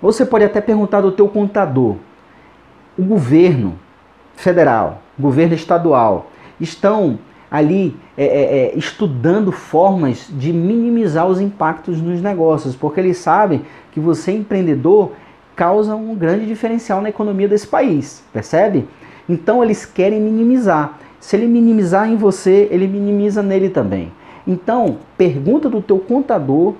Você 0.00 0.24
pode 0.24 0.44
até 0.44 0.60
perguntar 0.60 1.00
do 1.00 1.12
teu 1.12 1.28
contador. 1.28 1.96
O 2.96 3.02
governo 3.02 3.78
federal, 4.36 5.02
governo 5.18 5.54
estadual, 5.54 6.30
estão 6.60 7.18
ali 7.50 7.96
é, 8.16 8.24
é, 8.24 8.56
é, 8.74 8.78
estudando 8.78 9.52
formas 9.52 10.26
de 10.30 10.52
minimizar 10.52 11.26
os 11.26 11.40
impactos 11.40 12.00
nos 12.00 12.20
negócios, 12.20 12.74
porque 12.74 13.00
eles 13.00 13.18
sabem 13.18 13.62
que 13.92 14.00
você, 14.00 14.32
empreendedor, 14.32 15.12
causa 15.54 15.94
um 15.94 16.14
grande 16.14 16.46
diferencial 16.46 17.00
na 17.00 17.10
economia 17.10 17.48
desse 17.48 17.66
país, 17.66 18.24
percebe? 18.32 18.88
Então 19.28 19.62
eles 19.62 19.86
querem 19.86 20.20
minimizar. 20.20 20.98
Se 21.24 21.36
ele 21.36 21.46
minimizar 21.46 22.06
em 22.06 22.16
você, 22.16 22.68
ele 22.70 22.86
minimiza 22.86 23.42
nele 23.42 23.70
também. 23.70 24.12
Então, 24.46 24.98
pergunta 25.16 25.70
do 25.70 25.80
teu 25.80 25.98
contador 25.98 26.74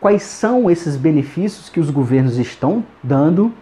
quais 0.00 0.22
são 0.22 0.70
esses 0.70 0.96
benefícios 0.96 1.68
que 1.68 1.78
os 1.78 1.90
governos 1.90 2.38
estão 2.38 2.82
dando 3.02 3.52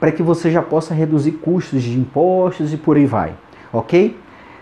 para 0.00 0.10
que 0.10 0.24
você 0.24 0.50
já 0.50 0.60
possa 0.60 0.92
reduzir 0.92 1.30
custos 1.34 1.84
de 1.84 1.96
impostos 1.96 2.72
e 2.72 2.76
por 2.76 2.96
aí 2.96 3.06
vai, 3.06 3.34
ok? 3.72 4.18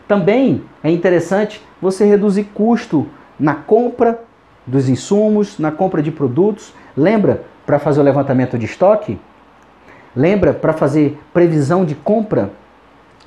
Também 0.06 0.62
é 0.82 0.90
interessante 0.90 1.62
você 1.80 2.04
reduzir 2.04 2.44
custo 2.52 3.06
na 3.40 3.54
compra 3.54 4.22
dos 4.66 4.90
insumos, 4.90 5.58
na 5.58 5.72
compra 5.72 6.02
de 6.02 6.10
produtos. 6.10 6.74
Lembra 6.94 7.44
para 7.64 7.78
fazer 7.78 7.98
o 7.98 8.04
levantamento 8.04 8.58
de 8.58 8.66
estoque? 8.66 9.18
Lembra 10.14 10.52
para 10.52 10.74
fazer 10.74 11.18
previsão 11.32 11.82
de 11.82 11.94
compra? 11.94 12.50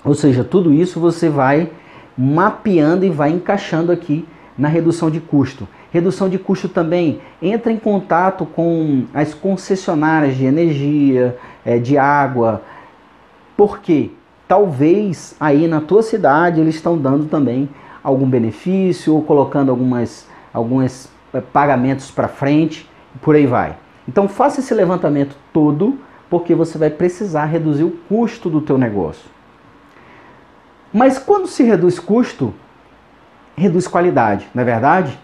Ou 0.05 0.13
seja, 0.13 0.43
tudo 0.43 0.71
isso 0.71 0.99
você 0.99 1.27
vai 1.27 1.71
mapeando 2.17 3.05
e 3.05 3.09
vai 3.09 3.29
encaixando 3.29 3.91
aqui 3.91 4.27
na 4.57 4.67
redução 4.67 5.11
de 5.11 5.19
custo. 5.19 5.67
Redução 5.91 6.27
de 6.27 6.37
custo 6.37 6.67
também 6.67 7.21
entra 7.41 7.71
em 7.71 7.77
contato 7.77 8.45
com 8.45 9.05
as 9.13 9.33
concessionárias 9.33 10.35
de 10.35 10.45
energia, 10.45 11.37
é, 11.65 11.77
de 11.77 11.97
água, 11.97 12.61
porque 13.55 14.11
talvez 14.47 15.35
aí 15.39 15.67
na 15.67 15.79
tua 15.79 16.01
cidade 16.01 16.59
eles 16.59 16.75
estão 16.75 16.97
dando 16.97 17.25
também 17.25 17.69
algum 18.03 18.27
benefício 18.27 19.13
ou 19.13 19.21
colocando 19.21 19.69
algumas, 19.69 20.27
alguns 20.53 21.09
é, 21.33 21.41
pagamentos 21.41 22.09
para 22.09 22.27
frente, 22.27 22.89
por 23.21 23.35
aí 23.35 23.45
vai. 23.45 23.75
Então 24.07 24.27
faça 24.27 24.59
esse 24.59 24.73
levantamento 24.73 25.35
todo, 25.51 25.99
porque 26.29 26.55
você 26.55 26.77
vai 26.77 26.89
precisar 26.89 27.45
reduzir 27.45 27.83
o 27.83 27.91
custo 28.09 28.49
do 28.49 28.61
teu 28.61 28.77
negócio. 28.77 29.36
Mas 30.93 31.19
quando 31.19 31.47
se 31.47 31.63
reduz 31.63 31.99
custo, 31.99 32.53
reduz 33.55 33.87
qualidade, 33.87 34.47
não 34.53 34.61
é 34.61 34.65
verdade? 34.65 35.19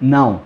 Não. 0.00 0.40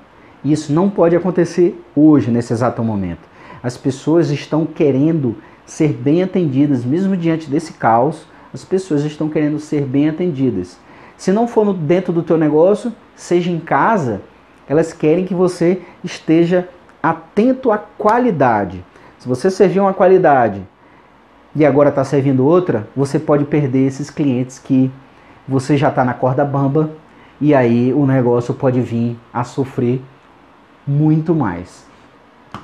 Isso 0.44 0.72
não 0.72 0.88
pode 0.88 1.14
acontecer 1.14 1.80
hoje, 1.94 2.30
nesse 2.30 2.52
exato 2.52 2.82
momento. 2.82 3.28
As 3.62 3.76
pessoas 3.76 4.30
estão 4.30 4.64
querendo 4.64 5.36
ser 5.66 5.92
bem 5.92 6.22
atendidas, 6.22 6.84
mesmo 6.84 7.16
diante 7.16 7.48
desse 7.48 7.74
caos, 7.74 8.26
as 8.52 8.64
pessoas 8.64 9.04
estão 9.04 9.28
querendo 9.28 9.58
ser 9.58 9.82
bem 9.82 10.08
atendidas. 10.08 10.78
Se 11.16 11.30
não 11.30 11.46
for 11.46 11.72
dentro 11.74 12.12
do 12.12 12.22
teu 12.22 12.38
negócio, 12.38 12.92
seja 13.14 13.50
em 13.50 13.60
casa, 13.60 14.22
elas 14.66 14.92
querem 14.92 15.26
que 15.26 15.34
você 15.34 15.82
esteja 16.02 16.68
atento 17.02 17.70
à 17.70 17.78
qualidade. 17.78 18.84
Se 19.18 19.28
você 19.28 19.50
servir 19.50 19.80
uma 19.80 19.92
qualidade 19.92 20.62
e 21.54 21.64
agora 21.64 21.88
está 21.88 22.04
servindo 22.04 22.46
outra, 22.46 22.88
você 22.94 23.18
pode 23.18 23.44
perder 23.44 23.86
esses 23.86 24.10
clientes 24.10 24.58
que 24.58 24.90
você 25.48 25.76
já 25.76 25.88
está 25.88 26.04
na 26.04 26.14
corda 26.14 26.44
bamba 26.44 26.90
e 27.40 27.54
aí 27.54 27.92
o 27.92 28.06
negócio 28.06 28.54
pode 28.54 28.80
vir 28.80 29.16
a 29.32 29.42
sofrer 29.42 30.00
muito 30.86 31.34
mais. 31.34 31.86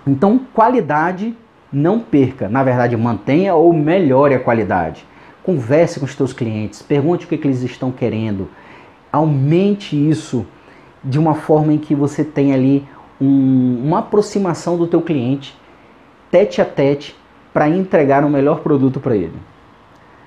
Então, 0.06 0.40
qualidade 0.52 1.36
não 1.72 1.98
perca, 1.98 2.48
na 2.48 2.62
verdade, 2.62 2.96
mantenha 2.96 3.54
ou 3.54 3.72
melhore 3.72 4.34
a 4.34 4.40
qualidade. 4.40 5.04
Converse 5.42 5.98
com 5.98 6.06
os 6.06 6.14
teus 6.14 6.32
clientes, 6.32 6.82
pergunte 6.82 7.24
o 7.24 7.28
que, 7.28 7.38
que 7.38 7.46
eles 7.46 7.62
estão 7.62 7.90
querendo, 7.90 8.48
aumente 9.12 9.96
isso 9.96 10.46
de 11.02 11.18
uma 11.18 11.34
forma 11.34 11.72
em 11.72 11.78
que 11.78 11.94
você 11.94 12.24
tenha 12.24 12.54
ali 12.54 12.86
um, 13.20 13.82
uma 13.84 14.00
aproximação 14.00 14.76
do 14.76 14.86
teu 14.86 15.00
cliente, 15.00 15.56
tete 16.30 16.60
a 16.60 16.64
tete, 16.64 17.16
para 17.56 17.70
entregar 17.70 18.22
o 18.22 18.28
melhor 18.28 18.60
produto 18.60 19.00
para 19.00 19.16
ele. 19.16 19.32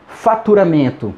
Faturamento. 0.08 1.14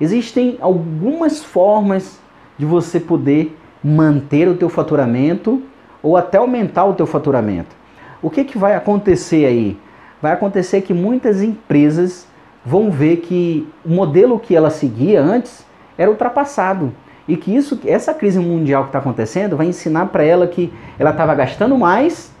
Existem 0.00 0.56
algumas 0.60 1.42
formas 1.42 2.20
de 2.56 2.64
você 2.64 3.00
poder 3.00 3.58
manter 3.82 4.46
o 4.46 4.54
teu 4.54 4.68
faturamento 4.68 5.60
ou 6.00 6.16
até 6.16 6.38
aumentar 6.38 6.84
o 6.84 6.94
teu 6.94 7.04
faturamento. 7.04 7.74
O 8.22 8.30
que, 8.30 8.44
que 8.44 8.56
vai 8.56 8.76
acontecer 8.76 9.44
aí? 9.44 9.76
Vai 10.22 10.30
acontecer 10.30 10.82
que 10.82 10.94
muitas 10.94 11.42
empresas 11.42 12.28
vão 12.64 12.88
ver 12.88 13.16
que 13.16 13.68
o 13.84 13.90
modelo 13.90 14.38
que 14.38 14.54
ela 14.54 14.70
seguia 14.70 15.20
antes 15.20 15.66
era 15.98 16.08
ultrapassado 16.08 16.92
e 17.26 17.36
que 17.36 17.52
isso, 17.52 17.80
essa 17.84 18.14
crise 18.14 18.38
mundial 18.38 18.84
que 18.84 18.90
está 18.90 19.00
acontecendo 19.00 19.56
vai 19.56 19.66
ensinar 19.66 20.06
para 20.06 20.22
ela 20.22 20.46
que 20.46 20.72
ela 20.96 21.10
estava 21.10 21.34
gastando 21.34 21.76
mais, 21.76 22.32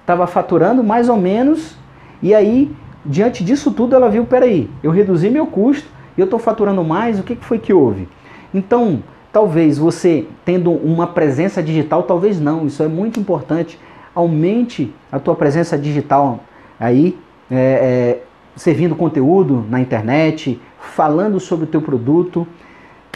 estava 0.00 0.26
faturando 0.26 0.82
mais 0.82 1.08
ou 1.08 1.16
menos 1.16 1.83
e 2.24 2.34
aí 2.34 2.74
diante 3.06 3.44
disso 3.44 3.70
tudo 3.70 3.94
ela 3.94 4.08
viu, 4.08 4.24
peraí, 4.24 4.68
eu 4.82 4.90
reduzi 4.90 5.30
meu 5.30 5.46
custo 5.46 5.88
e 6.16 6.20
eu 6.20 6.24
estou 6.24 6.40
faturando 6.40 6.82
mais, 6.82 7.20
o 7.20 7.22
que, 7.22 7.36
que 7.36 7.44
foi 7.44 7.60
que 7.60 7.72
houve? 7.72 8.08
Então 8.52 9.00
Talvez 9.34 9.78
você 9.78 10.28
tendo 10.44 10.70
uma 10.70 11.08
presença 11.08 11.60
digital, 11.60 12.04
talvez 12.04 12.38
não, 12.38 12.68
isso 12.68 12.80
é 12.84 12.86
muito 12.86 13.18
importante. 13.18 13.76
Aumente 14.14 14.94
a 15.10 15.18
tua 15.18 15.34
presença 15.34 15.76
digital 15.76 16.38
aí, 16.78 17.18
é, 17.50 17.56
é, 17.56 18.22
servindo 18.54 18.94
conteúdo 18.94 19.66
na 19.68 19.80
internet, 19.80 20.60
falando 20.78 21.40
sobre 21.40 21.64
o 21.64 21.66
teu 21.66 21.82
produto, 21.82 22.46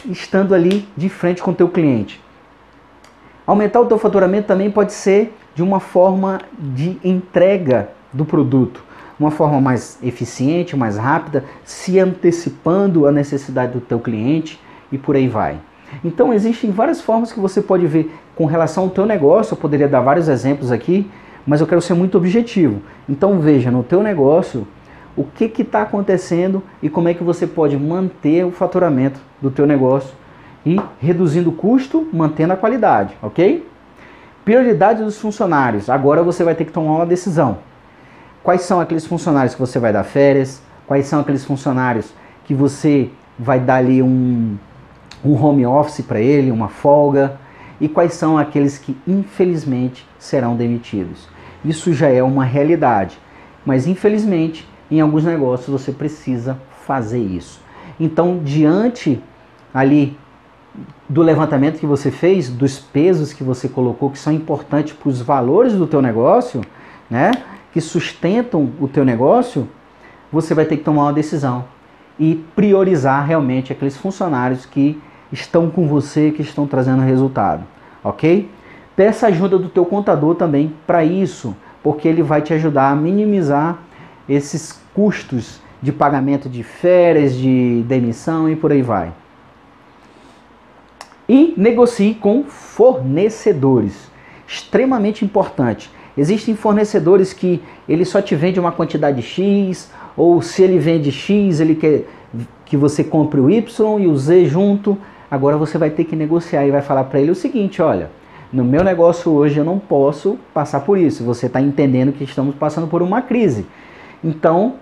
estando 0.09 0.53
ali 0.53 0.85
de 0.97 1.07
frente 1.07 1.41
com 1.41 1.51
o 1.51 1.55
teu 1.55 1.69
cliente. 1.69 2.21
Aumentar 3.47 3.79
o 3.79 3.85
teu 3.85 3.97
faturamento 3.97 4.45
também 4.45 4.69
pode 4.69 4.91
ser 4.91 5.33
de 5.55 5.63
uma 5.63 5.79
forma 5.79 6.41
de 6.59 6.97
entrega 7.01 7.91
do 8.11 8.25
produto, 8.25 8.83
uma 9.19 9.31
forma 9.31 9.59
mais 9.59 9.99
eficiente, 10.01 10.77
mais 10.77 10.97
rápida, 10.97 11.43
se 11.63 11.99
antecipando 11.99 13.05
à 13.05 13.11
necessidade 13.11 13.73
do 13.73 13.81
teu 13.81 13.99
cliente 13.99 14.59
e 14.91 14.97
por 14.97 15.15
aí 15.15 15.27
vai. 15.27 15.59
Então 16.03 16.33
existem 16.33 16.71
várias 16.71 17.01
formas 17.01 17.31
que 17.31 17.39
você 17.39 17.61
pode 17.61 17.85
ver 17.85 18.13
com 18.35 18.45
relação 18.45 18.83
ao 18.83 18.89
teu 18.89 19.05
negócio. 19.05 19.53
Eu 19.53 19.57
poderia 19.57 19.87
dar 19.87 20.01
vários 20.01 20.29
exemplos 20.29 20.71
aqui, 20.71 21.09
mas 21.45 21.59
eu 21.61 21.67
quero 21.67 21.81
ser 21.81 21.93
muito 21.93 22.17
objetivo. 22.17 22.81
Então 23.07 23.39
veja 23.39 23.69
no 23.69 23.83
teu 23.83 24.01
negócio 24.01 24.67
o 25.17 25.23
que 25.23 25.51
está 25.61 25.81
acontecendo 25.81 26.63
e 26.81 26.89
como 26.89 27.09
é 27.09 27.13
que 27.13 27.23
você 27.23 27.45
pode 27.45 27.75
manter 27.77 28.45
o 28.45 28.51
faturamento 28.51 29.19
do 29.41 29.51
teu 29.51 29.65
negócio 29.65 30.13
e 30.65 30.79
reduzindo 30.99 31.49
o 31.49 31.53
custo, 31.53 32.07
mantendo 32.13 32.53
a 32.53 32.57
qualidade, 32.57 33.17
ok? 33.21 33.67
Prioridade 34.45 35.03
dos 35.03 35.19
funcionários. 35.19 35.89
Agora 35.89 36.23
você 36.23 36.43
vai 36.43 36.55
ter 36.55 36.65
que 36.65 36.71
tomar 36.71 36.97
uma 36.97 37.05
decisão. 37.05 37.57
Quais 38.49 38.63
são 38.63 38.81
aqueles 38.81 39.05
funcionários 39.05 39.53
que 39.53 39.59
você 39.59 39.77
vai 39.77 39.93
dar 39.93 40.03
férias? 40.03 40.59
Quais 40.87 41.05
são 41.05 41.19
aqueles 41.19 41.45
funcionários 41.45 42.11
que 42.45 42.55
você 42.55 43.11
vai 43.37 43.59
dar 43.59 43.75
ali 43.75 44.01
um, 44.01 44.57
um 45.23 45.35
home 45.35 45.67
office 45.67 46.03
para 46.03 46.19
ele, 46.19 46.49
uma 46.49 46.67
folga, 46.67 47.37
e 47.79 47.87
quais 47.87 48.15
são 48.15 48.39
aqueles 48.39 48.79
que 48.79 48.97
infelizmente 49.07 50.03
serão 50.17 50.55
demitidos. 50.55 51.27
Isso 51.63 51.93
já 51.93 52.07
é 52.09 52.23
uma 52.23 52.43
realidade, 52.43 53.19
mas 53.63 53.85
infelizmente 53.85 54.67
em 54.89 54.99
alguns 54.99 55.25
negócios 55.25 55.69
você 55.69 55.91
precisa 55.91 56.57
fazer 56.87 57.21
isso. 57.21 57.61
Então, 57.99 58.39
diante 58.43 59.21
ali 59.71 60.17
do 61.07 61.21
levantamento 61.21 61.79
que 61.79 61.85
você 61.85 62.09
fez, 62.09 62.49
dos 62.49 62.79
pesos 62.79 63.31
que 63.31 63.43
você 63.43 63.69
colocou 63.69 64.09
que 64.09 64.17
são 64.17 64.33
importantes 64.33 64.93
para 64.93 65.09
os 65.09 65.21
valores 65.21 65.73
do 65.73 65.85
teu 65.85 66.01
negócio, 66.01 66.61
né, 67.07 67.29
que 67.71 67.81
sustentam 67.81 68.71
o 68.79 68.87
teu 68.87 69.05
negócio, 69.05 69.67
você 70.31 70.53
vai 70.53 70.65
ter 70.65 70.77
que 70.77 70.83
tomar 70.83 71.03
uma 71.03 71.13
decisão 71.13 71.65
e 72.19 72.35
priorizar 72.55 73.25
realmente 73.25 73.71
aqueles 73.71 73.95
funcionários 73.95 74.65
que 74.65 75.01
estão 75.31 75.69
com 75.69 75.87
você, 75.87 76.31
que 76.31 76.41
estão 76.41 76.67
trazendo 76.67 77.01
resultado, 77.01 77.63
ok? 78.03 78.49
Peça 78.95 79.27
ajuda 79.27 79.57
do 79.57 79.69
teu 79.69 79.85
contador 79.85 80.35
também 80.35 80.73
para 80.85 81.03
isso, 81.03 81.55
porque 81.81 82.07
ele 82.07 82.21
vai 82.21 82.41
te 82.41 82.53
ajudar 82.53 82.91
a 82.91 82.95
minimizar 82.95 83.79
esses 84.27 84.79
custos 84.93 85.61
de 85.81 85.91
pagamento 85.91 86.49
de 86.49 86.63
férias, 86.63 87.33
de 87.33 87.83
demissão 87.87 88.49
e 88.49 88.55
por 88.55 88.71
aí 88.71 88.81
vai. 88.81 89.13
E 91.27 91.53
negocie 91.55 92.15
com 92.15 92.43
fornecedores. 92.43 94.09
Extremamente 94.47 95.23
importante. 95.23 95.89
Existem 96.19 96.53
fornecedores 96.53 97.31
que 97.31 97.61
ele 97.87 98.03
só 98.03 98.21
te 98.21 98.35
vende 98.35 98.59
uma 98.59 98.73
quantidade 98.73 99.21
X, 99.21 99.89
ou 100.17 100.41
se 100.41 100.61
ele 100.61 100.77
vende 100.77 101.13
X, 101.13 101.61
ele 101.61 101.75
quer 101.75 102.03
que 102.65 102.75
você 102.75 103.05
compre 103.05 103.39
o 103.39 103.49
Y 103.49 103.99
e 104.01 104.05
o 104.05 104.17
Z 104.17 104.45
junto. 104.47 104.97
Agora 105.31 105.55
você 105.55 105.77
vai 105.77 105.89
ter 105.89 106.03
que 106.03 106.17
negociar 106.17 106.65
e 106.65 106.71
vai 106.71 106.81
falar 106.81 107.05
para 107.05 107.21
ele 107.21 107.31
o 107.31 107.35
seguinte: 107.35 107.81
olha, 107.81 108.11
no 108.51 108.65
meu 108.65 108.83
negócio 108.83 109.31
hoje 109.31 109.59
eu 109.59 109.63
não 109.63 109.79
posso 109.79 110.37
passar 110.53 110.81
por 110.81 110.97
isso. 110.97 111.23
Você 111.23 111.45
está 111.45 111.61
entendendo 111.61 112.11
que 112.11 112.25
estamos 112.25 112.53
passando 112.53 112.87
por 112.87 113.01
uma 113.01 113.21
crise. 113.21 113.65
Então, 114.21 114.73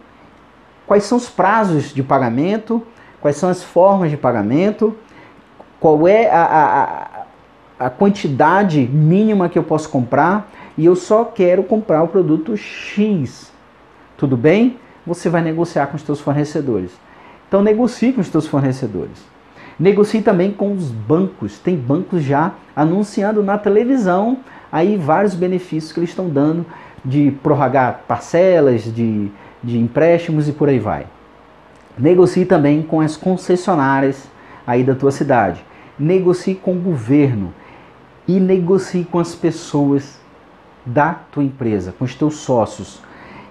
quais 0.88 1.04
são 1.04 1.19
os 1.19 1.30
prazos 1.30 1.93
de 1.93 2.02
pagamento? 2.02 2.82
Quais 3.21 3.36
são 3.36 3.47
as 3.47 3.62
formas 3.62 4.10
de 4.10 4.17
pagamento? 4.17 4.95
Qual 5.80 6.08
é 6.08 6.32
a, 6.32 7.06
a, 7.80 7.86
a 7.86 7.89
quantidade 7.91 8.89
mínima 8.91 9.47
que 9.50 9.60
eu 9.60 9.63
posso 9.63 9.88
comprar? 9.88 10.50
E 10.78 10.86
eu 10.86 10.96
só 10.96 11.26
quero 11.26 11.63
comprar 11.63 12.04
o 12.04 12.08
produto 12.08 12.56
X. 12.56 13.52
Tudo 14.16 14.38
bem? 14.38 14.78
Você 15.06 15.30
vai 15.30 15.42
negociar 15.42 15.88
com 15.88 15.96
os 15.96 16.04
seus 16.04 16.20
fornecedores. 16.20 16.92
Então 17.48 17.63
negocie 17.63 18.13
com 18.13 18.22
os 18.22 18.28
seus 18.28 18.46
fornecedores. 18.46 19.26
Negocie 19.80 20.22
também 20.22 20.52
com 20.52 20.74
os 20.74 20.92
bancos. 20.92 21.58
Tem 21.60 21.76
bancos 21.76 22.24
já 22.24 22.54
anunciando 22.76 23.42
na 23.42 23.58
televisão 23.58 24.40
aí 24.72 24.98
vários 24.98 25.34
benefícios 25.34 25.92
que 25.92 26.00
eles 26.00 26.10
estão 26.10 26.30
dando 26.30 26.66
de 27.04 27.32
prorrogar 27.42 28.02
parcelas, 28.08 28.84
de, 28.84 29.32
de 29.63 29.80
empréstimos 29.80 30.48
e 30.48 30.52
por 30.52 30.70
aí 30.70 30.80
vai. 30.80 31.08
Negocie 31.98 32.46
também 32.46 32.84
com 32.84 33.02
as 33.02 33.18
concessionárias 33.18 34.30
aí 34.66 34.84
da 34.84 34.94
tua 34.94 35.12
cidade. 35.12 35.63
Negocie 35.98 36.54
com 36.54 36.74
o 36.74 36.80
governo 36.80 37.54
e 38.28 38.40
negocie 38.40 39.06
com 39.06 39.20
as 39.20 39.34
pessoas 39.34 40.20
da 40.88 41.13
tua 41.13 41.43
empresa, 41.43 41.93
com 41.97 42.06
os 42.06 42.15
teus 42.15 42.38
sócios. 42.38 43.02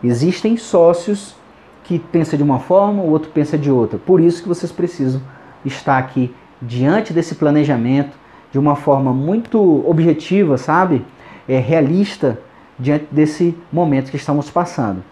Existem 0.02 0.56
sócios 0.56 1.36
que 1.84 1.98
pensam 1.98 2.36
de 2.36 2.42
uma 2.42 2.58
forma, 2.58 3.02
o 3.02 3.10
outro 3.10 3.30
pensa 3.30 3.56
de 3.56 3.70
outra. 3.70 3.98
Por 3.98 4.20
isso 4.20 4.42
que 4.42 4.48
vocês 4.48 4.72
precisam 4.72 5.20
está 5.64 5.98
aqui 5.98 6.34
diante 6.60 7.12
desse 7.12 7.34
planejamento 7.34 8.16
de 8.50 8.58
uma 8.58 8.74
forma 8.74 9.12
muito 9.12 9.88
objetiva, 9.88 10.56
sabe? 10.56 11.04
É 11.48 11.58
realista 11.58 12.40
diante 12.78 13.06
desse 13.10 13.56
momento 13.72 14.10
que 14.10 14.16
estamos 14.16 14.50
passando. 14.50 15.02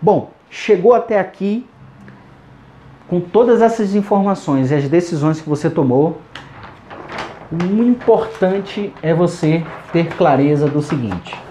Bom, 0.00 0.30
chegou 0.50 0.94
até 0.94 1.18
aqui 1.18 1.66
com 3.08 3.20
todas 3.20 3.60
essas 3.60 3.94
informações 3.94 4.70
e 4.70 4.74
as 4.74 4.88
decisões 4.88 5.40
que 5.40 5.48
você 5.48 5.68
tomou, 5.68 6.18
o 7.52 7.82
importante 7.82 8.92
é 9.02 9.14
você 9.14 9.64
ter 9.92 10.08
clareza 10.16 10.66
do 10.66 10.82
seguinte: 10.82 11.43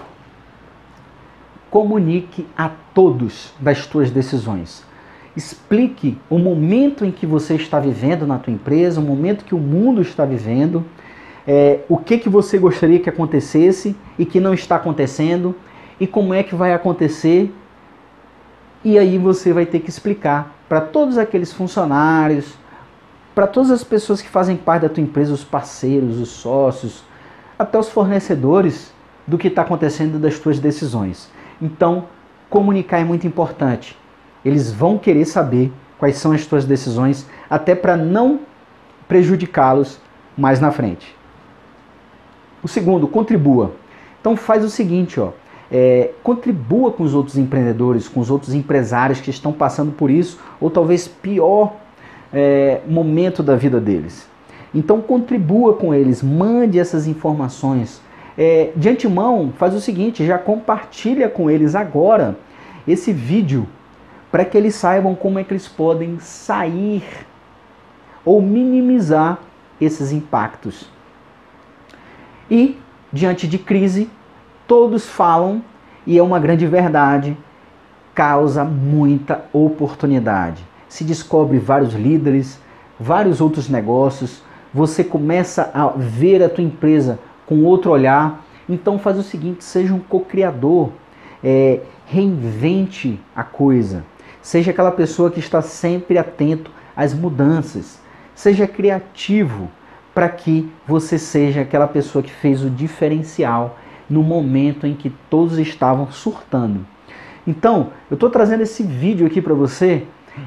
comunique 1.74 2.46
a 2.56 2.70
todos 2.94 3.52
das 3.58 3.84
tuas 3.84 4.08
decisões. 4.08 4.84
Explique 5.36 6.16
o 6.30 6.38
momento 6.38 7.04
em 7.04 7.10
que 7.10 7.26
você 7.26 7.56
está 7.56 7.80
vivendo 7.80 8.28
na 8.28 8.38
tua 8.38 8.52
empresa, 8.52 9.00
o 9.00 9.02
momento 9.02 9.44
que 9.44 9.56
o 9.56 9.58
mundo 9.58 10.00
está 10.00 10.24
vivendo 10.24 10.84
é, 11.44 11.80
o 11.88 11.98
que, 11.98 12.18
que 12.18 12.28
você 12.28 12.58
gostaria 12.58 13.00
que 13.00 13.08
acontecesse 13.08 13.96
e 14.16 14.24
que 14.24 14.38
não 14.38 14.54
está 14.54 14.76
acontecendo 14.76 15.52
e 15.98 16.06
como 16.06 16.32
é 16.32 16.44
que 16.44 16.54
vai 16.54 16.72
acontecer. 16.72 17.52
E 18.84 18.96
aí 18.96 19.18
você 19.18 19.52
vai 19.52 19.66
ter 19.66 19.80
que 19.80 19.90
explicar 19.90 20.56
para 20.68 20.80
todos 20.80 21.18
aqueles 21.18 21.52
funcionários, 21.52 22.54
para 23.34 23.48
todas 23.48 23.72
as 23.72 23.82
pessoas 23.82 24.22
que 24.22 24.28
fazem 24.28 24.56
parte 24.56 24.82
da 24.82 24.88
tua 24.88 25.02
empresa, 25.02 25.34
os 25.34 25.42
parceiros, 25.42 26.20
os 26.20 26.28
sócios, 26.28 27.02
até 27.58 27.76
os 27.76 27.88
fornecedores, 27.88 28.94
do 29.26 29.36
que 29.36 29.48
está 29.48 29.62
acontecendo 29.62 30.20
das 30.20 30.38
tuas 30.38 30.60
decisões. 30.60 31.34
Então, 31.64 32.04
comunicar 32.50 32.98
é 32.98 33.04
muito 33.04 33.26
importante. 33.26 33.96
Eles 34.44 34.70
vão 34.70 34.98
querer 34.98 35.24
saber 35.24 35.72
quais 35.98 36.18
são 36.18 36.32
as 36.32 36.44
tuas 36.44 36.66
decisões, 36.66 37.26
até 37.48 37.74
para 37.74 37.96
não 37.96 38.40
prejudicá-los 39.08 39.98
mais 40.36 40.60
na 40.60 40.70
frente. 40.70 41.16
O 42.62 42.68
segundo, 42.68 43.08
contribua. 43.08 43.72
Então 44.20 44.36
faz 44.36 44.62
o 44.62 44.68
seguinte, 44.68 45.18
ó, 45.18 45.30
é, 45.72 46.10
contribua 46.22 46.92
com 46.92 47.02
os 47.02 47.14
outros 47.14 47.38
empreendedores, 47.38 48.08
com 48.08 48.20
os 48.20 48.30
outros 48.30 48.52
empresários 48.52 49.22
que 49.22 49.30
estão 49.30 49.50
passando 49.50 49.92
por 49.92 50.10
isso, 50.10 50.38
ou 50.60 50.68
talvez 50.70 51.08
pior 51.08 51.72
é, 52.30 52.82
momento 52.86 53.42
da 53.42 53.56
vida 53.56 53.80
deles. 53.80 54.28
Então 54.74 55.00
contribua 55.00 55.74
com 55.74 55.94
eles, 55.94 56.22
mande 56.22 56.78
essas 56.78 57.06
informações. 57.06 58.02
É, 58.36 58.72
de 58.74 58.88
antemão, 58.88 59.52
faz 59.56 59.74
o 59.74 59.80
seguinte, 59.80 60.26
já 60.26 60.38
compartilha 60.38 61.28
com 61.28 61.50
eles 61.50 61.74
agora 61.74 62.36
esse 62.86 63.12
vídeo 63.12 63.68
para 64.30 64.44
que 64.44 64.58
eles 64.58 64.74
saibam 64.74 65.14
como 65.14 65.38
é 65.38 65.44
que 65.44 65.52
eles 65.52 65.68
podem 65.68 66.18
sair 66.18 67.04
ou 68.24 68.42
minimizar 68.42 69.38
esses 69.80 70.10
impactos. 70.10 70.90
E 72.50 72.76
diante 73.12 73.46
de 73.46 73.58
crise, 73.58 74.10
todos 74.66 75.08
falam 75.08 75.62
e 76.06 76.18
é 76.18 76.22
uma 76.22 76.40
grande 76.40 76.66
verdade, 76.66 77.36
causa 78.14 78.64
muita 78.64 79.44
oportunidade. 79.52 80.64
Se 80.88 81.04
descobre 81.04 81.58
vários 81.58 81.94
líderes, 81.94 82.60
vários 82.98 83.40
outros 83.40 83.68
negócios, 83.68 84.42
você 84.72 85.04
começa 85.04 85.70
a 85.72 85.88
ver 85.96 86.42
a 86.42 86.48
tua 86.48 86.64
empresa 86.64 87.18
com 87.46 87.64
outro 87.64 87.90
olhar. 87.90 88.44
Então 88.68 88.98
faz 88.98 89.18
o 89.18 89.22
seguinte, 89.22 89.64
seja 89.64 89.92
um 89.92 90.00
co-criador, 90.00 90.90
é, 91.42 91.80
reinvente 92.06 93.20
a 93.34 93.42
coisa. 93.42 94.04
Seja 94.40 94.70
aquela 94.70 94.92
pessoa 94.92 95.30
que 95.30 95.40
está 95.40 95.62
sempre 95.62 96.18
atento 96.18 96.70
às 96.96 97.14
mudanças. 97.14 98.00
Seja 98.34 98.66
criativo 98.66 99.70
para 100.14 100.28
que 100.28 100.70
você 100.86 101.18
seja 101.18 101.62
aquela 101.62 101.88
pessoa 101.88 102.22
que 102.22 102.30
fez 102.30 102.62
o 102.62 102.70
diferencial 102.70 103.78
no 104.08 104.22
momento 104.22 104.86
em 104.86 104.94
que 104.94 105.10
todos 105.30 105.58
estavam 105.58 106.10
surtando. 106.10 106.86
Então, 107.46 107.90
eu 108.10 108.14
estou 108.14 108.30
trazendo 108.30 108.62
esse 108.62 108.82
vídeo 108.82 109.26
aqui 109.26 109.42
para 109.42 109.54
você 109.54 110.04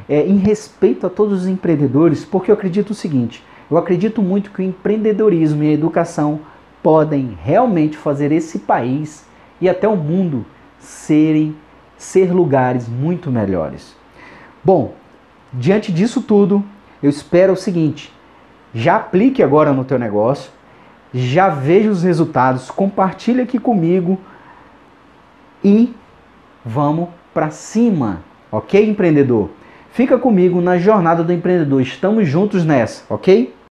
é, 0.07 0.25
em 0.25 0.37
respeito 0.37 1.05
a 1.05 1.09
todos 1.09 1.41
os 1.41 1.47
empreendedores, 1.47 2.25
porque 2.25 2.49
eu 2.49 2.55
acredito 2.55 2.91
o 2.91 2.95
seguinte: 2.95 3.43
eu 3.69 3.77
acredito 3.77 4.21
muito 4.21 4.51
que 4.51 4.61
o 4.61 4.65
empreendedorismo 4.65 5.63
e 5.63 5.69
a 5.69 5.73
educação 5.73 6.39
podem 6.81 7.37
realmente 7.43 7.97
fazer 7.97 8.31
esse 8.31 8.59
país 8.59 9.25
e 9.59 9.67
até 9.67 9.87
o 9.87 9.95
mundo 9.95 10.45
serem 10.79 11.55
ser 11.97 12.31
lugares 12.31 12.87
muito 12.87 13.31
melhores. 13.31 13.95
Bom, 14.63 14.93
diante 15.51 15.91
disso 15.91 16.21
tudo, 16.21 16.63
eu 17.01 17.09
espero 17.09 17.53
o 17.53 17.57
seguinte: 17.57 18.13
já 18.73 18.97
aplique 18.97 19.41
agora 19.41 19.73
no 19.73 19.83
teu 19.83 19.97
negócio, 19.97 20.51
já 21.13 21.49
veja 21.49 21.89
os 21.89 22.03
resultados, 22.03 22.69
compartilhe 22.69 23.41
aqui 23.41 23.57
comigo 23.57 24.19
e 25.63 25.93
vamos 26.63 27.09
para 27.33 27.49
cima, 27.49 28.21
ok, 28.51 28.89
empreendedor? 28.89 29.49
Fica 29.91 30.17
comigo 30.17 30.61
na 30.61 30.77
jornada 30.77 31.23
do 31.23 31.33
empreendedor. 31.33 31.81
Estamos 31.81 32.27
juntos 32.27 32.63
nessa, 32.63 33.03
ok? 33.09 33.55